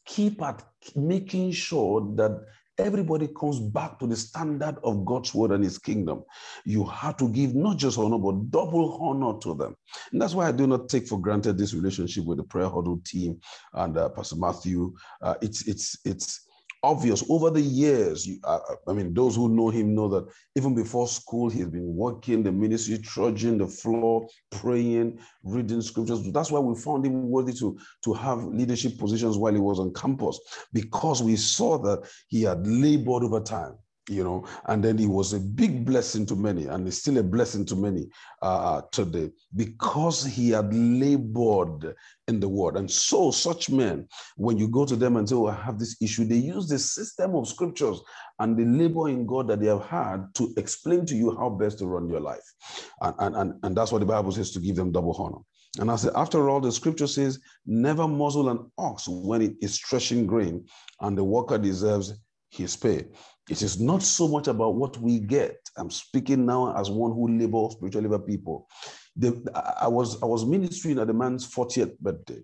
keep 0.05 0.43
at 0.43 0.63
making 0.95 1.53
sure 1.53 2.13
that 2.17 2.41
everybody 2.79 3.29
comes 3.29 3.59
back 3.59 3.99
to 3.99 4.07
the 4.07 4.17
standard 4.17 4.77
of 4.85 5.05
God's 5.05 5.35
word 5.35 5.53
and 5.53 5.65
his 5.65 5.79
kingdom. 5.79 6.25
You 6.65 6.85
have 6.85 7.17
to 7.19 7.29
give 7.29 7.55
not 7.55 7.79
just 7.79 7.99
honor, 7.99 8.19
but 8.19 8.51
double 8.51 8.99
honor 9.01 9.39
to 9.41 9.55
them. 9.55 9.77
And 10.13 10.21
that's 10.21 10.35
why 10.35 10.49
I 10.49 10.53
do 10.53 10.67
not 10.67 10.89
take 10.89 11.07
for 11.07 11.21
granted 11.21 11.57
this 11.57 11.73
relationship 11.73 12.25
with 12.25 12.39
the 12.39 12.45
prayer 12.45 12.69
huddle 12.69 13.01
team 13.05 13.41
and 13.73 13.97
uh, 13.97 14.09
Pastor 14.11 14.37
Matthew. 14.37 14.95
Uh, 15.23 15.35
it's, 15.41 15.67
it's, 15.67 15.97
it's, 16.05 16.46
obvious 16.83 17.25
over 17.29 17.51
the 17.51 17.61
years. 17.61 18.27
You, 18.27 18.39
uh, 18.45 18.59
I 18.87 18.93
mean, 18.93 19.15
those 19.15 19.37
who 19.37 19.49
know 19.49 19.71
him 19.71 19.95
know 19.95 20.09
that 20.09 20.27
even 20.57 20.75
before 20.75 21.09
school, 21.09 21.49
he's 21.49 21.69
been 21.69 21.95
working 21.95 22.43
the 22.43 22.53
ministry, 22.53 22.99
trudging 22.99 23.59
the 23.59 23.67
floor, 23.67 24.29
praying, 24.51 25.19
reading 25.43 25.83
scriptures. 25.83 26.23
That's 26.33 26.51
why 26.51 26.61
we 26.61 26.79
found 26.81 27.05
him 27.07 27.29
worthy 27.29 27.53
to, 27.55 27.79
to 28.05 28.13
have 28.15 28.45
leadership 28.45 28.99
positions 28.99 29.39
while 29.39 29.55
he 29.55 29.61
was 29.61 29.81
on 29.81 29.93
campus, 29.95 30.39
because 30.73 31.23
we 31.23 31.37
saw 31.37 31.79
that 31.79 32.09
he 32.29 32.43
had 32.43 32.67
labored 32.67 33.25
over 33.25 33.41
time 33.41 33.77
you 34.09 34.23
know, 34.23 34.47
and 34.67 34.85
then 34.85 34.97
he 34.97 35.07
was 35.07 35.33
a 35.33 35.41
big 35.41 35.85
blessing 35.85 36.27
to 36.27 36.37
many, 36.37 36.67
and 36.67 36.87
it's 36.87 36.99
still 36.99 37.19
a 37.19 37.23
blessing 37.23 37.65
to 37.67 37.75
many 37.75 38.09
uh, 38.43 38.83
today 38.93 39.31
because 39.57 40.25
he 40.25 40.51
had 40.51 40.73
labored 40.73 41.95
in 42.29 42.39
the 42.39 42.49
word. 42.49 42.77
And 42.77 42.91
so, 42.91 43.31
such 43.31 43.69
men, 43.69 44.07
when 44.37 44.59
you 44.59 44.69
go 44.69 44.85
to 44.85 44.95
them 44.95 45.17
and 45.17 45.29
say, 45.29 45.35
Oh, 45.35 45.47
I 45.47 45.55
have 45.55 45.79
this 45.79 45.97
issue, 46.01 46.25
they 46.25 46.37
use 46.37 46.69
the 46.69 46.79
system 46.79 47.35
of 47.35 47.49
scriptures 47.49 48.01
and 48.39 48.57
the 48.57 48.65
labor 48.65 49.09
in 49.09 49.27
God 49.27 49.49
that 49.49 49.61
they 49.61 49.67
have 49.67 49.85
had 49.85 50.35
to 50.35 50.53
explain 50.57 51.05
to 51.07 51.17
you 51.17 51.37
how 51.37 51.51
best 51.51 51.79
to 51.79 51.87
run 51.87 52.09
your 52.09 52.21
life. 52.21 52.45
And, 53.01 53.15
and, 53.19 53.37
and, 53.37 53.55
and 53.65 53.77
that's 53.77 53.93
what 53.93 54.01
the 54.01 54.07
Bible 54.07 54.33
says 54.33 54.53
to 54.53 54.61
give 54.61 54.77
them 54.77 54.93
double 54.93 55.15
honor. 55.15 55.43
And 55.79 55.91
I 55.91 55.97
said, 55.97 56.13
after 56.15 56.49
all, 56.49 56.61
the 56.61 56.73
scripture 56.73 57.07
says, 57.07 57.39
never 57.67 58.09
muzzle 58.09 58.49
an 58.49 58.71
ox 58.79 59.07
when 59.09 59.43
it 59.43 59.57
is 59.61 59.79
threshing 59.79 60.27
grain, 60.27 60.65
and 61.01 61.19
the 61.19 61.25
worker 61.25 61.59
deserves 61.59 62.15
his 62.51 62.77
pay. 62.77 63.05
It 63.49 63.63
is 63.63 63.81
not 63.81 64.03
so 64.03 64.27
much 64.27 64.49
about 64.49 64.75
what 64.75 64.97
we 64.99 65.21
get. 65.21 65.57
I'm 65.77 65.91
speaking 65.91 66.47
now 66.47 66.77
as 66.77 66.91
one 66.91 67.13
who 67.13 67.29
labor 67.29 67.69
spiritual 67.71 68.03
labor 68.03 68.19
people. 68.19 68.69
The, 69.17 69.43
I 69.81 69.89
was 69.89 70.21
I 70.23 70.27
was 70.27 70.45
ministering 70.45 70.99
at 70.99 71.07
the 71.07 71.15
man's 71.15 71.47
40th 71.49 71.99
birthday, 72.01 72.43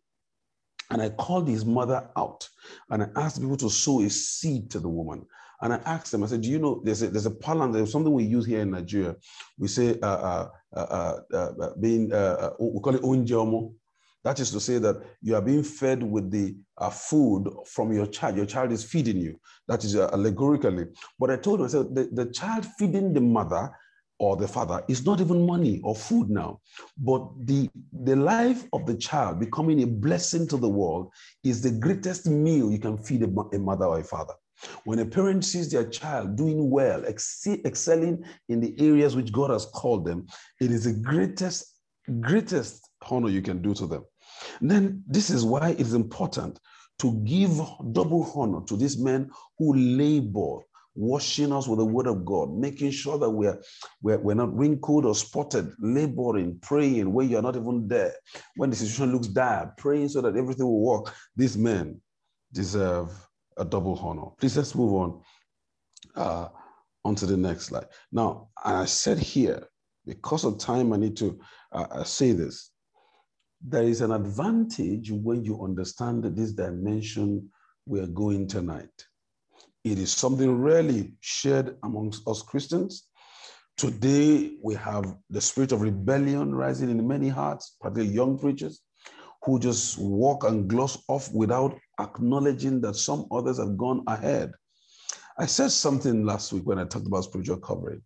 and 0.90 1.02
I 1.02 1.10
called 1.10 1.48
his 1.48 1.64
mother 1.64 2.08
out, 2.16 2.48
and 2.90 3.02
I 3.02 3.08
asked 3.16 3.40
people 3.40 3.56
to 3.58 3.70
sow 3.70 4.00
a 4.02 4.08
seed 4.08 4.70
to 4.70 4.80
the 4.80 4.88
woman. 4.88 5.26
And 5.60 5.72
I 5.72 5.76
asked 5.86 6.10
them, 6.10 6.24
I 6.24 6.26
said, 6.26 6.40
Do 6.40 6.48
you 6.48 6.58
know 6.58 6.80
there's 6.84 7.02
a, 7.02 7.08
there's 7.08 7.26
a 7.26 7.30
parlance, 7.30 7.74
there's 7.74 7.92
something 7.92 8.12
we 8.12 8.24
use 8.24 8.44
here 8.44 8.60
in 8.60 8.72
Nigeria. 8.72 9.14
We 9.58 9.68
say, 9.68 9.98
uh, 10.02 10.06
uh, 10.06 10.48
uh, 10.74 11.20
uh, 11.32 11.36
uh 11.36 11.70
being, 11.80 12.12
uh, 12.12 12.16
uh, 12.16 12.50
we 12.58 12.80
call 12.80 12.96
it 12.96 13.02
onjomo. 13.02 13.72
That 14.24 14.38
is 14.38 14.50
to 14.52 14.60
say 14.60 14.78
that 14.78 15.02
you 15.20 15.34
are 15.34 15.42
being 15.42 15.64
fed 15.64 16.02
with 16.02 16.30
the 16.30 16.56
uh, 16.78 16.90
food 16.90 17.52
from 17.66 17.92
your 17.92 18.06
child. 18.06 18.36
Your 18.36 18.46
child 18.46 18.70
is 18.70 18.84
feeding 18.84 19.16
you. 19.16 19.38
That 19.66 19.82
is 19.84 19.96
uh, 19.96 20.10
allegorically. 20.12 20.86
But 21.18 21.30
I 21.30 21.36
told 21.36 21.60
myself 21.60 21.88
the, 21.92 22.08
the 22.12 22.26
child 22.26 22.64
feeding 22.78 23.12
the 23.12 23.20
mother 23.20 23.72
or 24.18 24.36
the 24.36 24.46
father 24.46 24.84
is 24.88 25.04
not 25.04 25.20
even 25.20 25.44
money 25.44 25.80
or 25.82 25.96
food 25.96 26.30
now, 26.30 26.60
but 26.96 27.26
the, 27.44 27.68
the 28.04 28.14
life 28.14 28.64
of 28.72 28.86
the 28.86 28.94
child 28.94 29.40
becoming 29.40 29.82
a 29.82 29.86
blessing 29.86 30.46
to 30.46 30.56
the 30.56 30.68
world 30.68 31.10
is 31.42 31.60
the 31.60 31.72
greatest 31.72 32.28
meal 32.28 32.70
you 32.70 32.78
can 32.78 32.96
feed 32.96 33.24
a, 33.24 33.56
a 33.56 33.58
mother 33.58 33.86
or 33.86 33.98
a 33.98 34.04
father. 34.04 34.34
When 34.84 35.00
a 35.00 35.06
parent 35.06 35.44
sees 35.44 35.72
their 35.72 35.88
child 35.88 36.36
doing 36.36 36.70
well, 36.70 37.02
ex- 37.04 37.44
excelling 37.64 38.24
in 38.48 38.60
the 38.60 38.76
areas 38.78 39.16
which 39.16 39.32
God 39.32 39.50
has 39.50 39.66
called 39.66 40.04
them, 40.04 40.26
it 40.60 40.70
is 40.70 40.84
the 40.84 40.92
greatest, 40.92 41.74
greatest 42.20 42.88
honor 43.10 43.28
you 43.28 43.42
can 43.42 43.60
do 43.60 43.74
to 43.74 43.88
them. 43.88 44.04
Then 44.60 45.02
this 45.06 45.30
is 45.30 45.44
why 45.44 45.70
it 45.70 45.80
is 45.80 45.94
important 45.94 46.58
to 46.98 47.14
give 47.24 47.50
double 47.92 48.30
honor 48.34 48.60
to 48.66 48.76
these 48.76 48.98
men 48.98 49.30
who 49.58 49.74
labor, 49.74 50.58
washing 50.94 51.52
us 51.52 51.66
with 51.66 51.78
the 51.78 51.84
word 51.84 52.06
of 52.06 52.24
God, 52.24 52.54
making 52.54 52.90
sure 52.90 53.18
that 53.18 53.30
we're, 53.30 53.60
we're, 54.02 54.18
we're 54.18 54.34
not 54.34 54.54
wrinkled 54.56 55.06
or 55.06 55.14
spotted, 55.14 55.72
laboring, 55.78 56.58
praying 56.60 57.12
when 57.12 57.28
you're 57.28 57.42
not 57.42 57.56
even 57.56 57.88
there. 57.88 58.14
When 58.56 58.70
the 58.70 58.76
situation 58.76 59.12
looks 59.12 59.28
dire, 59.28 59.72
praying 59.78 60.10
so 60.10 60.20
that 60.20 60.36
everything 60.36 60.66
will 60.66 60.84
work. 60.84 61.14
These 61.34 61.56
men 61.56 62.00
deserve 62.52 63.08
a 63.56 63.64
double 63.64 63.98
honor. 63.98 64.30
Please 64.38 64.56
let's 64.56 64.74
move 64.74 64.92
on 64.94 65.20
uh, 66.14 66.48
onto 67.04 67.26
the 67.26 67.36
next 67.36 67.66
slide. 67.66 67.86
Now, 68.12 68.48
I 68.62 68.84
said 68.84 69.18
here, 69.18 69.66
because 70.06 70.44
of 70.44 70.58
time, 70.58 70.92
I 70.92 70.96
need 70.96 71.16
to 71.18 71.38
uh, 71.72 71.86
uh 71.90 72.04
say 72.04 72.32
this 72.32 72.71
there 73.64 73.84
is 73.84 74.00
an 74.00 74.12
advantage 74.12 75.10
when 75.10 75.44
you 75.44 75.62
understand 75.62 76.24
this 76.24 76.52
dimension 76.52 77.48
we 77.86 78.00
are 78.00 78.08
going 78.08 78.46
tonight. 78.48 79.06
It 79.84 79.98
is 79.98 80.12
something 80.12 80.60
rarely 80.60 81.14
shared 81.20 81.76
amongst 81.82 82.26
us 82.26 82.42
Christians. 82.42 83.08
Today, 83.76 84.56
we 84.62 84.74
have 84.74 85.16
the 85.30 85.40
spirit 85.40 85.72
of 85.72 85.80
rebellion 85.80 86.54
rising 86.54 86.90
in 86.90 87.06
many 87.06 87.28
hearts, 87.28 87.76
particularly 87.80 88.14
young 88.14 88.38
preachers, 88.38 88.80
who 89.44 89.58
just 89.58 89.98
walk 89.98 90.44
and 90.44 90.68
gloss 90.68 91.02
off 91.08 91.32
without 91.32 91.78
acknowledging 92.00 92.80
that 92.80 92.94
some 92.94 93.26
others 93.32 93.58
have 93.58 93.76
gone 93.76 94.04
ahead. 94.06 94.52
I 95.38 95.46
said 95.46 95.70
something 95.70 96.24
last 96.24 96.52
week 96.52 96.64
when 96.64 96.78
I 96.78 96.84
talked 96.84 97.06
about 97.06 97.24
spiritual 97.24 97.56
covering. 97.58 98.02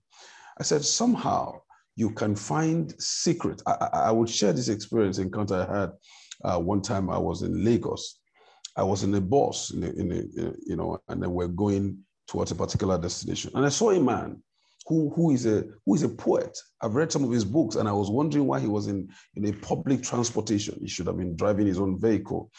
I 0.59 0.63
said, 0.63 0.85
somehow 0.85 1.61
you 1.97 2.11
can 2.11 2.37
find 2.37 2.95
secret. 3.01 3.63
I, 3.67 3.89
I 3.93 4.11
would 4.13 4.29
share 4.29 4.53
this 4.53 4.69
experience 4.69 5.19
encounter 5.19 5.67
I 5.69 5.81
had 5.81 5.93
uh, 6.45 6.61
one 6.61 6.83
time. 6.83 7.11
I 7.11 7.19
was 7.19 7.43
in 7.43 7.65
Lagos. 7.65 8.21
I 8.77 8.83
was 8.83 9.03
in 9.03 9.15
a 9.15 9.21
bus, 9.21 9.73
in 9.73 9.83
a, 9.83 9.89
in 9.89 10.13
a, 10.13 10.53
you 10.67 10.77
know, 10.77 10.99
and 11.09 11.23
then 11.23 11.33
we're 11.33 11.49
going 11.49 11.99
towards 12.29 12.51
a 12.51 12.55
particular 12.55 12.99
destination. 12.99 13.51
And 13.55 13.65
I 13.65 13.71
saw 13.71 13.91
a 13.91 14.01
man 14.01 14.43
who, 14.87 15.11
who 15.17 15.31
is 15.31 15.47
a 15.47 15.65
who 15.87 15.95
is 15.95 16.03
a 16.03 16.09
poet. 16.09 16.57
I've 16.83 16.95
read 16.95 17.11
some 17.11 17.25
of 17.25 17.31
his 17.31 17.45
books, 17.45 17.77
and 17.77 17.89
I 17.89 17.93
was 17.93 18.11
wondering 18.11 18.47
why 18.47 18.61
he 18.61 18.67
was 18.67 18.87
in, 18.87 19.09
in 19.35 19.47
a 19.47 19.53
public 19.53 20.03
transportation. 20.03 20.79
He 20.81 20.89
should 20.89 21.07
have 21.07 21.17
been 21.17 21.37
driving 21.37 21.67
his 21.67 21.81
own 21.81 21.99
vehicle. 21.99 22.51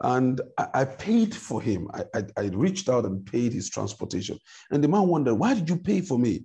And 0.00 0.40
I, 0.58 0.68
I 0.74 0.84
paid 0.86 1.34
for 1.34 1.60
him. 1.60 1.88
I, 1.92 2.04
I, 2.14 2.22
I 2.38 2.42
reached 2.46 2.88
out 2.88 3.04
and 3.04 3.24
paid 3.24 3.52
his 3.52 3.68
transportation. 3.70 4.38
And 4.70 4.82
the 4.82 4.88
man 4.88 5.06
wondered, 5.06 5.34
why 5.34 5.54
did 5.54 5.68
you 5.68 5.76
pay 5.76 6.00
for 6.00 6.18
me? 6.18 6.44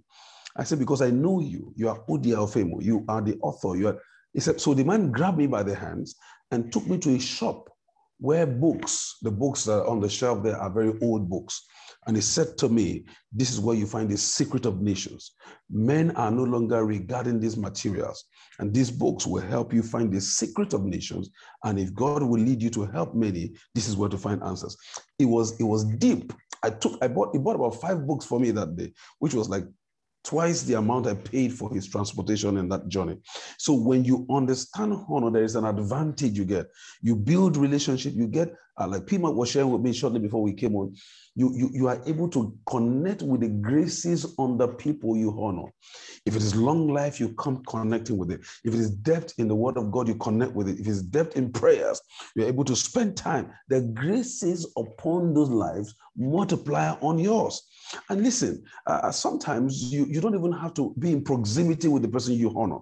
I 0.57 0.63
said, 0.63 0.79
because 0.79 1.01
I 1.01 1.09
know 1.11 1.39
you. 1.39 1.73
You 1.75 1.89
are 1.89 1.99
Udi 2.09 2.33
Alfemo. 2.35 2.83
You 2.83 3.05
are 3.07 3.21
the 3.21 3.37
author. 3.41 3.77
You 3.77 3.89
are. 3.89 4.01
He 4.33 4.39
said, 4.39 4.61
so 4.61 4.73
the 4.73 4.83
man 4.83 5.11
grabbed 5.11 5.37
me 5.37 5.47
by 5.47 5.63
the 5.63 5.75
hands 5.75 6.15
and 6.51 6.71
took 6.71 6.85
me 6.87 6.97
to 6.99 7.15
a 7.15 7.19
shop 7.19 7.69
where 8.19 8.45
books, 8.45 9.17
the 9.21 9.31
books 9.31 9.63
that 9.63 9.79
are 9.79 9.87
on 9.87 10.01
the 10.01 10.09
shelf 10.09 10.43
there 10.43 10.57
are 10.57 10.69
very 10.69 10.93
old 11.01 11.29
books. 11.29 11.65
And 12.05 12.15
he 12.15 12.21
said 12.21 12.57
to 12.57 12.69
me, 12.69 13.05
This 13.31 13.51
is 13.51 13.59
where 13.59 13.75
you 13.75 13.85
find 13.85 14.09
the 14.09 14.17
secret 14.17 14.65
of 14.65 14.81
nations. 14.81 15.35
Men 15.69 16.11
are 16.11 16.31
no 16.31 16.43
longer 16.43 16.85
regarding 16.85 17.39
these 17.39 17.57
materials, 17.57 18.25
and 18.59 18.73
these 18.73 18.91
books 18.91 19.25
will 19.25 19.41
help 19.41 19.73
you 19.73 19.83
find 19.83 20.11
the 20.11 20.21
secret 20.21 20.73
of 20.73 20.83
nations. 20.83 21.29
And 21.63 21.79
if 21.79 21.93
God 21.93 22.23
will 22.23 22.39
lead 22.41 22.61
you 22.61 22.69
to 22.71 22.85
help 22.85 23.15
many, 23.15 23.53
this 23.73 23.87
is 23.87 23.95
where 23.95 24.09
to 24.09 24.17
find 24.17 24.43
answers. 24.43 24.75
It 25.17 25.25
was 25.25 25.59
it 25.59 25.63
was 25.63 25.83
deep. 25.83 26.33
I 26.63 26.71
took 26.71 26.97
I 27.01 27.07
bought 27.07 27.29
he 27.33 27.39
bought 27.39 27.55
about 27.55 27.79
five 27.79 28.05
books 28.05 28.25
for 28.25 28.39
me 28.39 28.51
that 28.51 28.75
day, 28.75 28.93
which 29.19 29.33
was 29.33 29.49
like 29.49 29.65
twice 30.23 30.63
the 30.63 30.75
amount 30.75 31.07
I 31.07 31.13
paid 31.13 31.53
for 31.53 31.73
his 31.73 31.87
transportation 31.87 32.57
in 32.57 32.69
that 32.69 32.87
journey. 32.87 33.17
So 33.57 33.73
when 33.73 34.03
you 34.03 34.25
understand 34.29 34.93
honor, 35.09 35.31
there 35.31 35.43
is 35.43 35.55
an 35.55 35.65
advantage 35.65 36.37
you 36.37 36.45
get. 36.45 36.67
You 37.01 37.15
build 37.15 37.57
relationship. 37.57 38.13
You 38.13 38.27
get 38.27 38.53
uh, 38.79 38.87
like 38.87 39.05
Pima 39.05 39.29
was 39.29 39.49
sharing 39.49 39.71
with 39.71 39.81
me 39.81 39.93
shortly 39.93 40.19
before 40.19 40.41
we 40.41 40.53
came 40.53 40.75
on. 40.75 40.95
You, 41.35 41.51
you 41.55 41.69
you 41.73 41.87
are 41.87 42.01
able 42.05 42.29
to 42.29 42.57
connect 42.65 43.21
with 43.21 43.41
the 43.41 43.49
graces 43.49 44.33
on 44.37 44.57
the 44.57 44.67
people 44.67 45.15
you 45.17 45.37
honor. 45.39 45.69
If 46.25 46.35
it 46.35 46.41
is 46.41 46.55
long 46.55 46.87
life, 46.87 47.19
you 47.19 47.33
come 47.33 47.63
connecting 47.65 48.17
with 48.17 48.31
it. 48.31 48.41
If 48.63 48.73
it 48.73 48.79
is 48.79 48.91
depth 48.91 49.33
in 49.37 49.47
the 49.47 49.55
Word 49.55 49.77
of 49.77 49.91
God, 49.91 50.07
you 50.07 50.15
connect 50.15 50.53
with 50.53 50.67
it. 50.67 50.79
If 50.79 50.87
it's 50.87 51.01
depth 51.01 51.37
in 51.37 51.51
prayers, 51.51 52.01
you're 52.35 52.47
able 52.47 52.65
to 52.65 52.75
spend 52.75 53.15
time. 53.15 53.51
The 53.69 53.81
graces 53.81 54.71
upon 54.77 55.33
those 55.33 55.49
lives 55.49 55.95
multiply 56.17 56.95
on 57.01 57.19
yours. 57.19 57.61
And 58.09 58.23
listen, 58.23 58.63
uh, 58.85 59.11
sometimes 59.11 59.91
you, 59.91 60.05
you 60.05 60.21
don't 60.21 60.35
even 60.35 60.51
have 60.51 60.73
to 60.75 60.93
be 60.99 61.11
in 61.11 61.23
proximity 61.23 61.87
with 61.87 62.03
the 62.03 62.09
person 62.09 62.33
you 62.35 62.53
honor. 62.55 62.79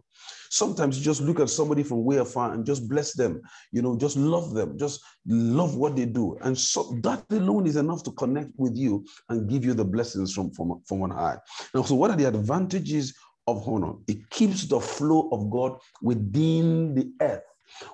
Sometimes 0.49 0.97
you 0.97 1.03
just 1.03 1.21
look 1.21 1.39
at 1.39 1.49
somebody 1.49 1.83
from 1.83 2.03
way 2.03 2.17
afar 2.17 2.53
and 2.53 2.65
just 2.65 2.87
bless 2.87 3.13
them, 3.13 3.41
you 3.71 3.81
know, 3.81 3.97
just 3.97 4.17
love 4.17 4.53
them, 4.53 4.77
just 4.77 5.01
love 5.25 5.75
what 5.75 5.95
they 5.95 6.05
do. 6.05 6.37
And 6.41 6.57
so 6.57 6.97
that 7.03 7.25
alone 7.29 7.67
is 7.67 7.75
enough 7.75 8.03
to 8.03 8.11
connect 8.11 8.51
with 8.57 8.75
you 8.75 9.05
and 9.29 9.49
give 9.49 9.65
you 9.65 9.73
the 9.73 9.85
blessings 9.85 10.33
from, 10.33 10.51
from, 10.51 10.81
from 10.85 11.03
on 11.03 11.11
high. 11.11 11.37
Now, 11.73 11.83
so 11.83 11.95
what 11.95 12.11
are 12.11 12.17
the 12.17 12.27
advantages 12.27 13.13
of 13.47 13.67
honor? 13.67 13.93
It 14.07 14.29
keeps 14.29 14.65
the 14.65 14.79
flow 14.79 15.29
of 15.31 15.49
God 15.49 15.79
within 16.01 16.93
the 16.93 17.11
earth. 17.21 17.43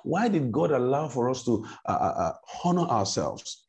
Why 0.04 0.28
did 0.28 0.52
God 0.52 0.72
allow 0.72 1.08
for 1.08 1.30
us 1.30 1.43
to 1.46 1.65
uh, 1.88 1.91
uh, 1.91 1.93
uh 1.93 2.34
honor 2.63 2.88
ourselves? 2.88 3.62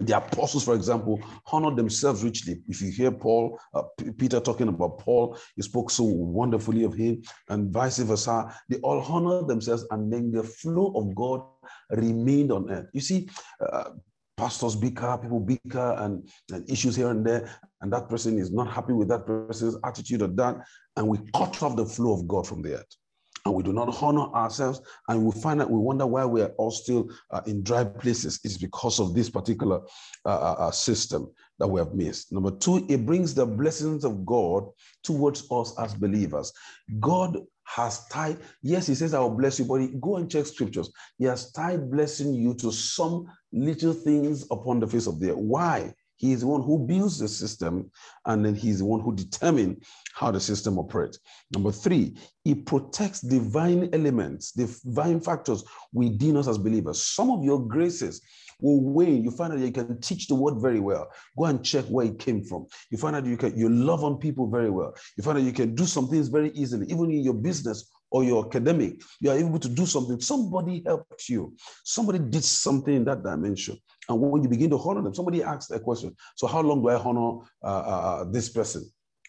The 0.00 0.16
apostles, 0.16 0.64
for 0.64 0.74
example, 0.74 1.20
honored 1.50 1.76
themselves 1.76 2.24
richly. 2.24 2.60
If 2.68 2.80
you 2.80 2.90
hear 2.90 3.10
Paul, 3.10 3.58
uh, 3.74 3.82
Peter 4.18 4.40
talking 4.40 4.68
about 4.68 4.98
Paul, 4.98 5.36
he 5.56 5.62
spoke 5.62 5.90
so 5.90 6.04
wonderfully 6.04 6.84
of 6.84 6.94
him, 6.94 7.22
and 7.48 7.72
vice 7.72 7.98
versa. 7.98 8.54
They 8.68 8.78
all 8.78 9.00
honored 9.00 9.48
themselves, 9.48 9.86
and 9.90 10.12
then 10.12 10.30
the 10.30 10.42
flow 10.42 10.92
of 10.96 11.14
God 11.14 11.42
remained 11.90 12.52
on 12.52 12.70
earth. 12.70 12.88
You 12.92 13.00
see, 13.00 13.28
uh, 13.60 13.90
pastors 14.36 14.76
bicker, 14.76 15.18
people 15.18 15.40
bicker, 15.40 15.96
and, 15.98 16.28
and 16.50 16.68
issues 16.70 16.96
here 16.96 17.10
and 17.10 17.24
there, 17.24 17.48
and 17.80 17.92
that 17.92 18.08
person 18.08 18.38
is 18.38 18.52
not 18.52 18.72
happy 18.72 18.92
with 18.92 19.08
that 19.08 19.26
person's 19.26 19.76
attitude 19.84 20.22
or 20.22 20.28
that, 20.28 20.64
and 20.96 21.06
we 21.06 21.18
cut 21.34 21.62
off 21.62 21.76
the 21.76 21.86
flow 21.86 22.14
of 22.14 22.26
God 22.26 22.46
from 22.46 22.62
the 22.62 22.78
earth 22.78 22.96
and 23.44 23.54
we 23.54 23.62
do 23.62 23.72
not 23.72 24.02
honor 24.02 24.26
ourselves, 24.34 24.80
and 25.08 25.24
we 25.24 25.32
find 25.40 25.60
that 25.60 25.70
we 25.70 25.78
wonder 25.78 26.06
why 26.06 26.24
we 26.24 26.42
are 26.42 26.52
all 26.58 26.70
still 26.70 27.10
uh, 27.30 27.40
in 27.46 27.62
dry 27.62 27.84
places. 27.84 28.38
It's 28.44 28.56
because 28.56 29.00
of 29.00 29.14
this 29.14 29.28
particular 29.28 29.80
uh, 30.24 30.28
uh, 30.28 30.56
uh, 30.58 30.70
system 30.70 31.30
that 31.58 31.66
we 31.66 31.80
have 31.80 31.94
missed. 31.94 32.32
Number 32.32 32.52
two, 32.52 32.86
it 32.88 33.04
brings 33.04 33.34
the 33.34 33.46
blessings 33.46 34.04
of 34.04 34.24
God 34.24 34.68
towards 35.02 35.44
us 35.50 35.76
as 35.78 35.94
believers. 35.94 36.52
God 37.00 37.38
has 37.64 38.06
tied, 38.08 38.38
yes, 38.62 38.86
he 38.86 38.94
says, 38.94 39.14
I 39.14 39.20
will 39.20 39.30
bless 39.30 39.58
you, 39.58 39.64
but 39.64 40.00
go 40.00 40.16
and 40.16 40.30
check 40.30 40.46
scriptures. 40.46 40.92
He 41.18 41.24
has 41.24 41.50
tied 41.52 41.90
blessing 41.90 42.34
you 42.34 42.54
to 42.54 42.70
some 42.70 43.26
little 43.52 43.92
things 43.92 44.46
upon 44.50 44.80
the 44.80 44.86
face 44.86 45.06
of 45.06 45.18
the 45.18 45.30
earth. 45.30 45.38
Why? 45.38 45.94
He 46.22 46.30
is 46.30 46.42
the 46.42 46.46
one 46.46 46.62
who 46.62 46.78
builds 46.78 47.18
the 47.18 47.26
system, 47.26 47.90
and 48.26 48.44
then 48.44 48.54
he's 48.54 48.78
the 48.78 48.84
one 48.84 49.00
who 49.00 49.12
determines 49.12 49.84
how 50.14 50.30
the 50.30 50.38
system 50.38 50.78
operates. 50.78 51.18
Number 51.52 51.72
three, 51.72 52.16
he 52.44 52.54
protects 52.54 53.20
divine 53.20 53.90
elements, 53.92 54.52
divine 54.52 55.20
factors 55.20 55.64
within 55.92 56.36
us 56.36 56.46
as 56.46 56.58
believers. 56.58 57.04
Some 57.04 57.28
of 57.32 57.42
your 57.42 57.66
graces 57.66 58.22
will 58.60 58.80
wane. 58.80 59.24
You 59.24 59.32
find 59.32 59.52
out 59.52 59.58
you 59.58 59.72
can 59.72 60.00
teach 60.00 60.28
the 60.28 60.36
word 60.36 60.60
very 60.60 60.78
well. 60.78 61.08
Go 61.36 61.46
and 61.46 61.64
check 61.64 61.86
where 61.86 62.06
it 62.06 62.20
came 62.20 62.44
from. 62.44 62.66
You 62.90 62.98
find 62.98 63.16
out 63.16 63.26
you 63.26 63.36
can 63.36 63.58
you 63.58 63.68
love 63.68 64.04
on 64.04 64.18
people 64.18 64.48
very 64.48 64.70
well. 64.70 64.94
You 65.16 65.24
find 65.24 65.38
out 65.38 65.44
you 65.44 65.52
can 65.52 65.74
do 65.74 65.86
some 65.86 66.06
things 66.08 66.28
very 66.28 66.52
easily, 66.52 66.86
even 66.86 67.10
in 67.10 67.24
your 67.24 67.34
business 67.34 67.90
or 68.12 68.22
your 68.22 68.46
academic. 68.46 69.02
You 69.20 69.30
are 69.30 69.38
able 69.38 69.58
to 69.58 69.68
do 69.68 69.86
something. 69.86 70.20
Somebody 70.20 70.82
helped 70.84 71.28
you. 71.28 71.54
Somebody 71.82 72.18
did 72.18 72.44
something 72.44 72.94
in 72.94 73.04
that 73.06 73.24
dimension. 73.24 73.78
And 74.08 74.20
when 74.20 74.42
you 74.42 74.48
begin 74.48 74.70
to 74.70 74.78
honor 74.78 75.02
them, 75.02 75.14
somebody 75.14 75.42
asks 75.42 75.70
a 75.70 75.80
question. 75.80 76.14
So, 76.36 76.46
how 76.46 76.60
long 76.60 76.82
do 76.82 76.90
I 76.90 76.96
honor 76.96 77.38
uh, 77.64 77.66
uh, 77.66 78.02
uh, 78.20 78.24
this 78.24 78.50
person? 78.50 78.88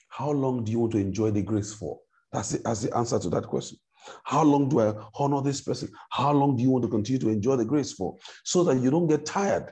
How 0.09 0.31
long 0.31 0.65
do 0.65 0.71
you 0.71 0.79
want 0.79 0.91
to 0.91 0.97
enjoy 0.99 1.31
the 1.31 1.41
grace 1.41 1.73
for? 1.73 1.99
That's 2.33 2.49
the, 2.49 2.59
that's 2.59 2.81
the 2.81 2.95
answer 2.95 3.19
to 3.19 3.29
that 3.29 3.47
question. 3.47 3.77
How 4.25 4.43
long 4.43 4.67
do 4.67 4.81
I 4.81 4.93
honor 5.15 5.41
this 5.41 5.61
person? 5.61 5.89
How 6.11 6.33
long 6.33 6.57
do 6.57 6.63
you 6.63 6.69
want 6.69 6.83
to 6.83 6.89
continue 6.89 7.19
to 7.19 7.29
enjoy 7.29 7.55
the 7.55 7.65
grace 7.65 7.93
for? 7.93 8.17
So 8.43 8.65
that 8.65 8.79
you 8.79 8.91
don't 8.91 9.07
get 9.07 9.25
tired 9.25 9.71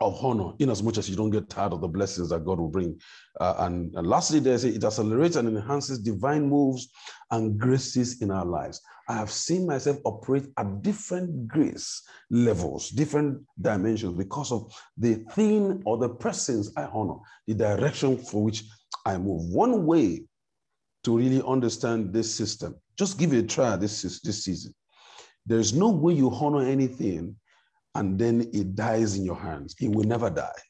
of 0.00 0.24
honor, 0.24 0.52
in 0.60 0.70
as 0.70 0.82
much 0.82 0.96
as 0.96 1.10
you 1.10 1.16
don't 1.16 1.30
get 1.30 1.48
tired 1.48 1.72
of 1.72 1.80
the 1.80 1.88
blessings 1.88 2.28
that 2.28 2.44
God 2.44 2.60
will 2.60 2.68
bring. 2.68 3.00
Uh, 3.40 3.54
and, 3.58 3.92
and, 3.96 4.06
lastly, 4.06 4.38
they 4.38 4.56
say 4.56 4.68
it 4.68 4.84
accelerates 4.84 5.36
and 5.36 5.48
enhances 5.48 5.98
divine 5.98 6.48
moves 6.48 6.88
and 7.32 7.58
graces 7.58 8.22
in 8.22 8.30
our 8.30 8.44
lives. 8.44 8.80
I 9.08 9.14
have 9.14 9.30
seen 9.30 9.66
myself 9.66 9.98
operate 10.04 10.46
at 10.56 10.82
different 10.82 11.48
grace 11.48 12.02
levels, 12.30 12.90
different 12.90 13.44
dimensions 13.60 14.16
because 14.16 14.52
of 14.52 14.72
the 14.96 15.16
thing 15.32 15.82
or 15.84 15.98
the 15.98 16.08
presence 16.08 16.70
I 16.76 16.84
honor, 16.84 17.16
the 17.46 17.54
direction 17.54 18.18
for 18.18 18.44
which 18.44 18.64
I 19.04 19.18
move. 19.18 19.48
One 19.52 19.84
way 19.84 20.26
to 21.04 21.16
really 21.16 21.42
understand 21.46 22.12
this 22.12 22.32
system, 22.32 22.76
just 22.96 23.18
give 23.18 23.32
it 23.32 23.44
a 23.44 23.46
try 23.46 23.76
this, 23.76 24.02
this 24.02 24.44
season. 24.44 24.74
There's 25.46 25.72
no 25.72 25.88
way 25.88 26.12
you 26.12 26.30
honor 26.30 26.64
anything 26.64 27.34
and 27.94 28.18
then 28.18 28.48
it 28.52 28.74
dies 28.74 29.16
in 29.16 29.24
your 29.24 29.36
hands. 29.36 29.74
It 29.80 29.90
will 29.90 30.04
never 30.04 30.30
die. 30.30 30.60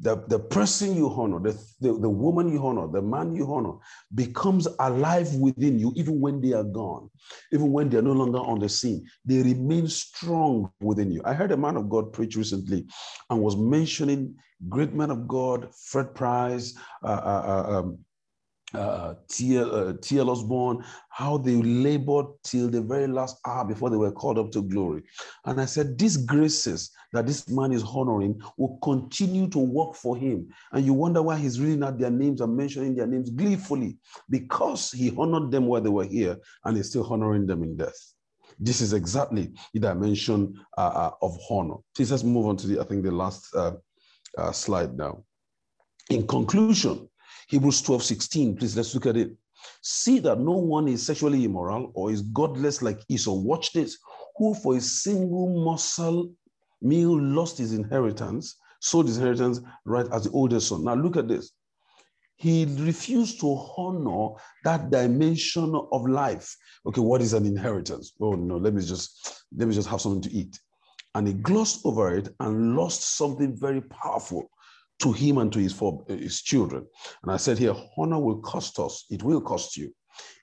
The, 0.00 0.24
the 0.26 0.38
person 0.38 0.96
you 0.96 1.08
honor, 1.08 1.38
the, 1.38 1.52
the, 1.80 1.96
the 1.96 2.08
woman 2.08 2.52
you 2.52 2.66
honor, 2.66 2.88
the 2.88 3.02
man 3.02 3.34
you 3.36 3.52
honor 3.52 3.74
becomes 4.14 4.66
alive 4.80 5.32
within 5.34 5.78
you 5.78 5.92
even 5.94 6.20
when 6.20 6.40
they 6.40 6.54
are 6.54 6.64
gone, 6.64 7.08
even 7.52 7.70
when 7.70 7.88
they're 7.88 8.02
no 8.02 8.12
longer 8.12 8.38
on 8.38 8.58
the 8.58 8.68
scene. 8.68 9.06
They 9.24 9.42
remain 9.42 9.86
strong 9.86 10.72
within 10.80 11.12
you. 11.12 11.22
I 11.24 11.34
heard 11.34 11.52
a 11.52 11.56
man 11.56 11.76
of 11.76 11.88
God 11.88 12.12
preach 12.12 12.34
recently 12.34 12.86
and 13.30 13.40
was 13.40 13.56
mentioning 13.56 14.34
great 14.68 14.92
men 14.92 15.10
of 15.10 15.28
God, 15.28 15.68
Fred 15.72 16.14
Price, 16.14 16.76
uh, 17.04 17.06
uh, 17.06 17.64
uh 17.68 17.78
um, 17.78 17.98
uh, 18.74 19.14
T.L. 19.28 20.28
Uh, 20.28 20.32
Osborn, 20.32 20.84
how 21.08 21.38
they 21.38 21.56
labored 21.56 22.26
till 22.44 22.68
the 22.68 22.80
very 22.80 23.06
last 23.06 23.38
hour 23.46 23.64
before 23.64 23.90
they 23.90 23.96
were 23.96 24.12
called 24.12 24.38
up 24.38 24.50
to 24.52 24.62
glory. 24.62 25.02
And 25.44 25.60
I 25.60 25.64
said, 25.66 25.98
these 25.98 26.16
graces 26.16 26.90
that 27.12 27.26
this 27.26 27.48
man 27.48 27.72
is 27.72 27.82
honoring 27.82 28.40
will 28.56 28.78
continue 28.82 29.48
to 29.48 29.58
work 29.58 29.94
for 29.94 30.16
him. 30.16 30.48
And 30.72 30.84
you 30.84 30.94
wonder 30.94 31.22
why 31.22 31.36
he's 31.36 31.60
reading 31.60 31.82
out 31.82 31.98
their 31.98 32.10
names 32.10 32.40
and 32.40 32.56
mentioning 32.56 32.94
their 32.94 33.06
names 33.06 33.30
gleefully, 33.30 33.98
because 34.30 34.90
he 34.90 35.12
honored 35.16 35.50
them 35.50 35.66
while 35.66 35.80
they 35.80 35.90
were 35.90 36.04
here 36.04 36.38
and 36.64 36.76
he's 36.76 36.88
still 36.88 37.06
honoring 37.10 37.46
them 37.46 37.62
in 37.62 37.76
death. 37.76 38.12
This 38.58 38.80
is 38.80 38.92
exactly 38.92 39.52
the 39.74 39.80
dimension 39.80 40.54
uh, 40.78 40.80
uh, 40.80 41.10
of 41.22 41.36
honor. 41.50 41.76
Please 41.96 42.10
let's 42.10 42.24
move 42.24 42.46
on 42.46 42.56
to 42.58 42.66
the, 42.66 42.80
I 42.80 42.84
think, 42.84 43.02
the 43.02 43.10
last 43.10 43.54
uh, 43.54 43.72
uh, 44.38 44.52
slide 44.52 44.96
now. 44.96 45.24
In 46.10 46.26
conclusion, 46.26 47.08
Hebrews 47.52 47.82
12, 47.82 48.02
16, 48.02 48.56
please 48.56 48.74
let's 48.78 48.94
look 48.94 49.04
at 49.04 49.18
it. 49.18 49.36
See 49.82 50.20
that 50.20 50.40
no 50.40 50.52
one 50.52 50.88
is 50.88 51.04
sexually 51.04 51.44
immoral 51.44 51.92
or 51.94 52.10
is 52.10 52.22
godless 52.22 52.80
like 52.80 53.02
Esau. 53.10 53.34
Watch 53.34 53.74
this. 53.74 53.98
Who 54.38 54.54
for 54.54 54.76
a 54.76 54.80
single 54.80 55.62
muscle 55.62 56.32
meal 56.80 57.20
lost 57.20 57.58
his 57.58 57.74
inheritance, 57.74 58.56
sold 58.80 59.06
his 59.06 59.18
inheritance 59.18 59.60
right 59.84 60.06
as 60.10 60.24
the 60.24 60.30
oldest 60.30 60.68
son. 60.68 60.84
Now 60.84 60.94
look 60.94 61.18
at 61.18 61.28
this. 61.28 61.52
He 62.36 62.64
refused 62.78 63.38
to 63.40 63.48
honor 63.76 64.34
that 64.64 64.90
dimension 64.90 65.78
of 65.92 66.08
life. 66.08 66.56
Okay, 66.86 67.02
what 67.02 67.20
is 67.20 67.34
an 67.34 67.44
inheritance? 67.44 68.14
Oh 68.18 68.32
no, 68.32 68.56
let 68.56 68.72
me 68.72 68.82
just 68.82 69.44
let 69.54 69.68
me 69.68 69.74
just 69.74 69.88
have 69.88 70.00
something 70.00 70.22
to 70.22 70.34
eat. 70.34 70.58
And 71.14 71.26
he 71.28 71.34
glossed 71.34 71.84
over 71.84 72.16
it 72.16 72.30
and 72.40 72.76
lost 72.76 73.18
something 73.18 73.54
very 73.54 73.82
powerful 73.82 74.48
to 75.00 75.12
him 75.12 75.38
and 75.38 75.52
to 75.52 75.58
his, 75.58 75.72
for, 75.72 76.04
his 76.08 76.42
children. 76.42 76.86
And 77.22 77.32
I 77.32 77.36
said 77.36 77.58
here, 77.58 77.74
honor 77.96 78.18
will 78.18 78.40
cost 78.40 78.78
us. 78.78 79.04
It 79.10 79.22
will 79.22 79.40
cost 79.40 79.76
you. 79.76 79.92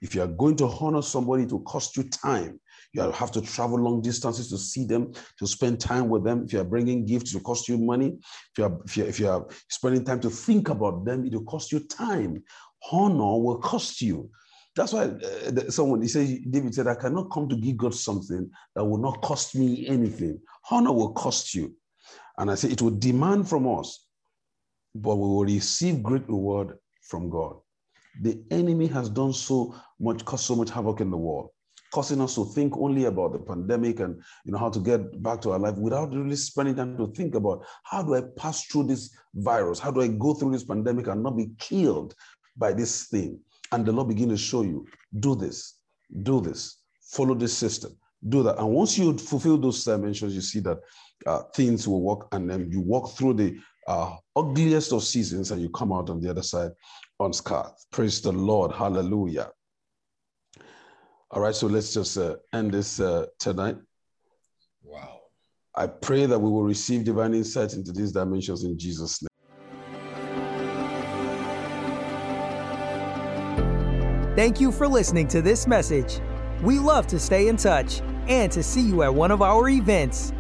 If 0.02 0.16
you 0.16 0.22
are 0.22 0.28
going 0.28 0.56
to 0.58 0.66
honor 0.66 1.02
somebody, 1.02 1.44
it 1.44 1.52
will 1.52 1.62
cost 1.62 1.96
you 1.96 2.04
time. 2.04 2.60
You 2.94 3.12
have 3.12 3.32
to 3.34 3.42
travel 3.42 3.80
long 3.80 4.02
distances 4.02 4.50
to 4.50 4.58
see 4.58 4.84
them, 4.84 5.14
to 5.38 5.46
spend 5.46 5.80
time 5.80 6.10
with 6.10 6.24
them. 6.24 6.44
If 6.46 6.54
you 6.54 6.62
are 6.62 6.66
bringing 6.66 7.06
gifts, 7.06 7.34
it 7.34 7.38
will 7.38 7.44
cost 7.44 7.70
you 7.70 7.78
money. 7.78 8.18
If 8.52 8.58
you 8.58 8.64
are, 8.64 8.80
if 8.86 8.98
you 8.98 9.04
are, 9.04 9.08
if 9.08 9.20
you 9.20 9.30
are 9.30 9.48
spending 9.70 10.04
time 10.04 10.20
to 10.22 10.30
think 10.30 10.70
about 10.70 11.06
them, 11.06 11.26
it 11.26 11.34
will 11.34 11.44
cost 11.44 11.72
you 11.72 11.82
time. 11.82 12.44
Honor 12.92 13.38
will 13.40 13.60
cost 13.60 14.02
you. 14.02 14.30
That's 14.76 14.94
why 14.94 15.04
uh, 15.04 15.70
someone, 15.70 16.02
he 16.02 16.08
says, 16.08 16.40
David 16.50 16.74
said, 16.74 16.88
I 16.88 16.96
cannot 16.96 17.32
come 17.32 17.50
to 17.50 17.56
give 17.56 17.78
God 17.78 17.94
something 17.94 18.50
that 18.76 18.86
will 18.86 18.98
not 18.98 19.22
cost 19.22 19.56
me 19.56 19.88
anything. 19.88 20.40
Honor 20.72 20.94
will 20.94 21.12
cost 21.14 21.54
you. 21.54 21.76
And 22.38 22.50
I 22.50 22.56
say, 22.56 22.70
it 22.70 22.82
will 22.82 22.92
demand 22.92 23.50
from 23.50 23.68
us 23.68 24.08
but 24.96 25.16
we 25.16 25.28
will 25.28 25.46
receive 25.46 26.04
great 26.04 26.28
reward 26.28 26.78
from 27.02 27.30
God. 27.30 27.58
The 28.22 28.42
enemy 28.52 28.88
has 28.88 29.10
done 29.10 29.34
so 29.34 29.76
much, 30.00 30.26
caused 30.26 30.46
so 30.46 30.56
much 30.56 30.70
havoc 30.70 31.00
in 31.02 31.12
the 31.12 31.18
world, 31.18 31.50
causing 31.94 32.22
us 32.22 32.36
to 32.36 32.46
think 32.46 32.76
only 32.78 33.06
about 33.06 33.34
the 33.34 33.40
pandemic 33.40 34.00
and 34.00 34.22
you 34.46 34.52
know 34.52 34.58
how 34.58 34.70
to 34.70 34.80
get 34.80 35.22
back 35.22 35.42
to 35.42 35.52
our 35.52 35.60
life 35.60 35.76
without 35.78 36.12
really 36.12 36.36
spending 36.36 36.76
time 36.76 36.98
to 36.98 37.08
think 37.14 37.36
about 37.36 37.66
how 37.84 38.02
do 38.02 38.16
I 38.16 38.22
pass 38.38 38.66
through 38.66 38.88
this 38.88 39.16
virus? 39.36 39.80
How 39.80 39.92
do 39.92 40.02
I 40.02 40.08
go 40.08 40.34
through 40.34 40.52
this 40.52 40.64
pandemic 40.64 41.08
and 41.08 41.24
not 41.24 41.38
be 41.38 41.52
killed 41.60 42.16
by 42.58 42.74
this 42.74 43.08
thing? 43.08 43.40
And 43.72 43.86
the 43.86 43.92
Lord 43.92 44.08
begin 44.08 44.30
to 44.30 44.38
show 44.38 44.64
you, 44.64 44.88
do 45.20 45.36
this, 45.36 45.78
do 46.24 46.42
this, 46.42 46.82
follow 47.02 47.36
this 47.36 47.56
system, 47.56 47.96
do 48.28 48.42
that. 48.44 48.58
And 48.58 48.70
once 48.70 48.98
you 48.98 49.18
fulfill 49.18 49.58
those 49.58 49.84
dimensions, 49.84 50.34
you 50.34 50.42
see 50.42 50.60
that 50.62 50.80
uh, 51.26 51.44
things 51.54 51.88
will 51.88 52.02
work 52.02 52.28
and 52.32 52.50
then 52.50 52.72
you 52.72 52.82
walk 52.82 53.16
through 53.16 53.36
the 53.36 53.58
uh, 53.90 54.16
ugliest 54.36 54.94
of 54.94 55.04
seasons 55.04 55.50
and 55.50 55.60
you 55.60 55.68
come 55.70 55.92
out 55.92 56.12
on 56.12 56.22
the 56.22 56.30
other 56.30 56.44
side 56.44 56.70
unscathed. 57.20 57.86
Praise 57.92 58.22
the 58.22 58.32
Lord. 58.32 58.72
Hallelujah. 58.72 59.50
All 61.32 61.42
right, 61.42 61.56
so 61.56 61.66
let's 61.66 61.92
just 61.94 62.18
uh, 62.18 62.36
end 62.54 62.72
this 62.72 63.00
uh, 63.00 63.26
tonight. 63.40 63.78
Wow. 64.84 65.22
I 65.76 65.88
pray 65.88 66.28
that 66.28 66.38
we 66.38 66.50
will 66.50 66.64
receive 66.64 67.04
divine 67.04 67.34
insight 67.34 67.74
into 67.74 67.92
these 67.92 68.12
dimensions 68.12 68.64
in 68.64 68.78
Jesus' 68.78 69.24
name. 69.24 69.30
Thank 74.36 74.62
you 74.62 74.72
for 74.72 74.88
listening 74.88 75.28
to 75.30 75.42
this 75.42 75.66
message. 75.68 76.20
We 76.62 76.78
love 76.78 77.08
to 77.08 77.20
stay 77.20 77.48
in 77.48 77.58
touch 77.58 78.02
and 78.28 78.52
to 78.52 78.62
see 78.62 78.82
you 78.82 79.02
at 79.02 79.14
one 79.14 79.32
of 79.32 79.42
our 79.42 79.68
events. 79.68 80.32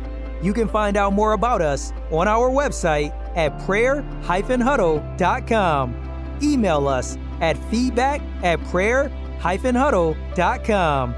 You 0.41 0.53
can 0.53 0.67
find 0.67 0.95
out 0.95 1.13
more 1.13 1.33
about 1.33 1.61
us 1.61 1.91
on 2.11 2.27
our 2.27 2.49
website 2.49 3.15
at 3.35 3.59
prayer-huddle.com. 3.65 5.95
Email 6.41 6.87
us 6.87 7.17
at 7.41 7.57
feedback 7.69 8.21
at 8.43 8.63
prayer-huddle.com 8.65 11.15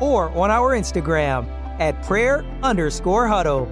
or 0.00 0.30
on 0.30 0.50
our 0.50 0.76
Instagram 0.76 1.46
at 1.80 2.02
prayer 2.02 2.44
underscore 2.62 3.28
huddle. 3.28 3.68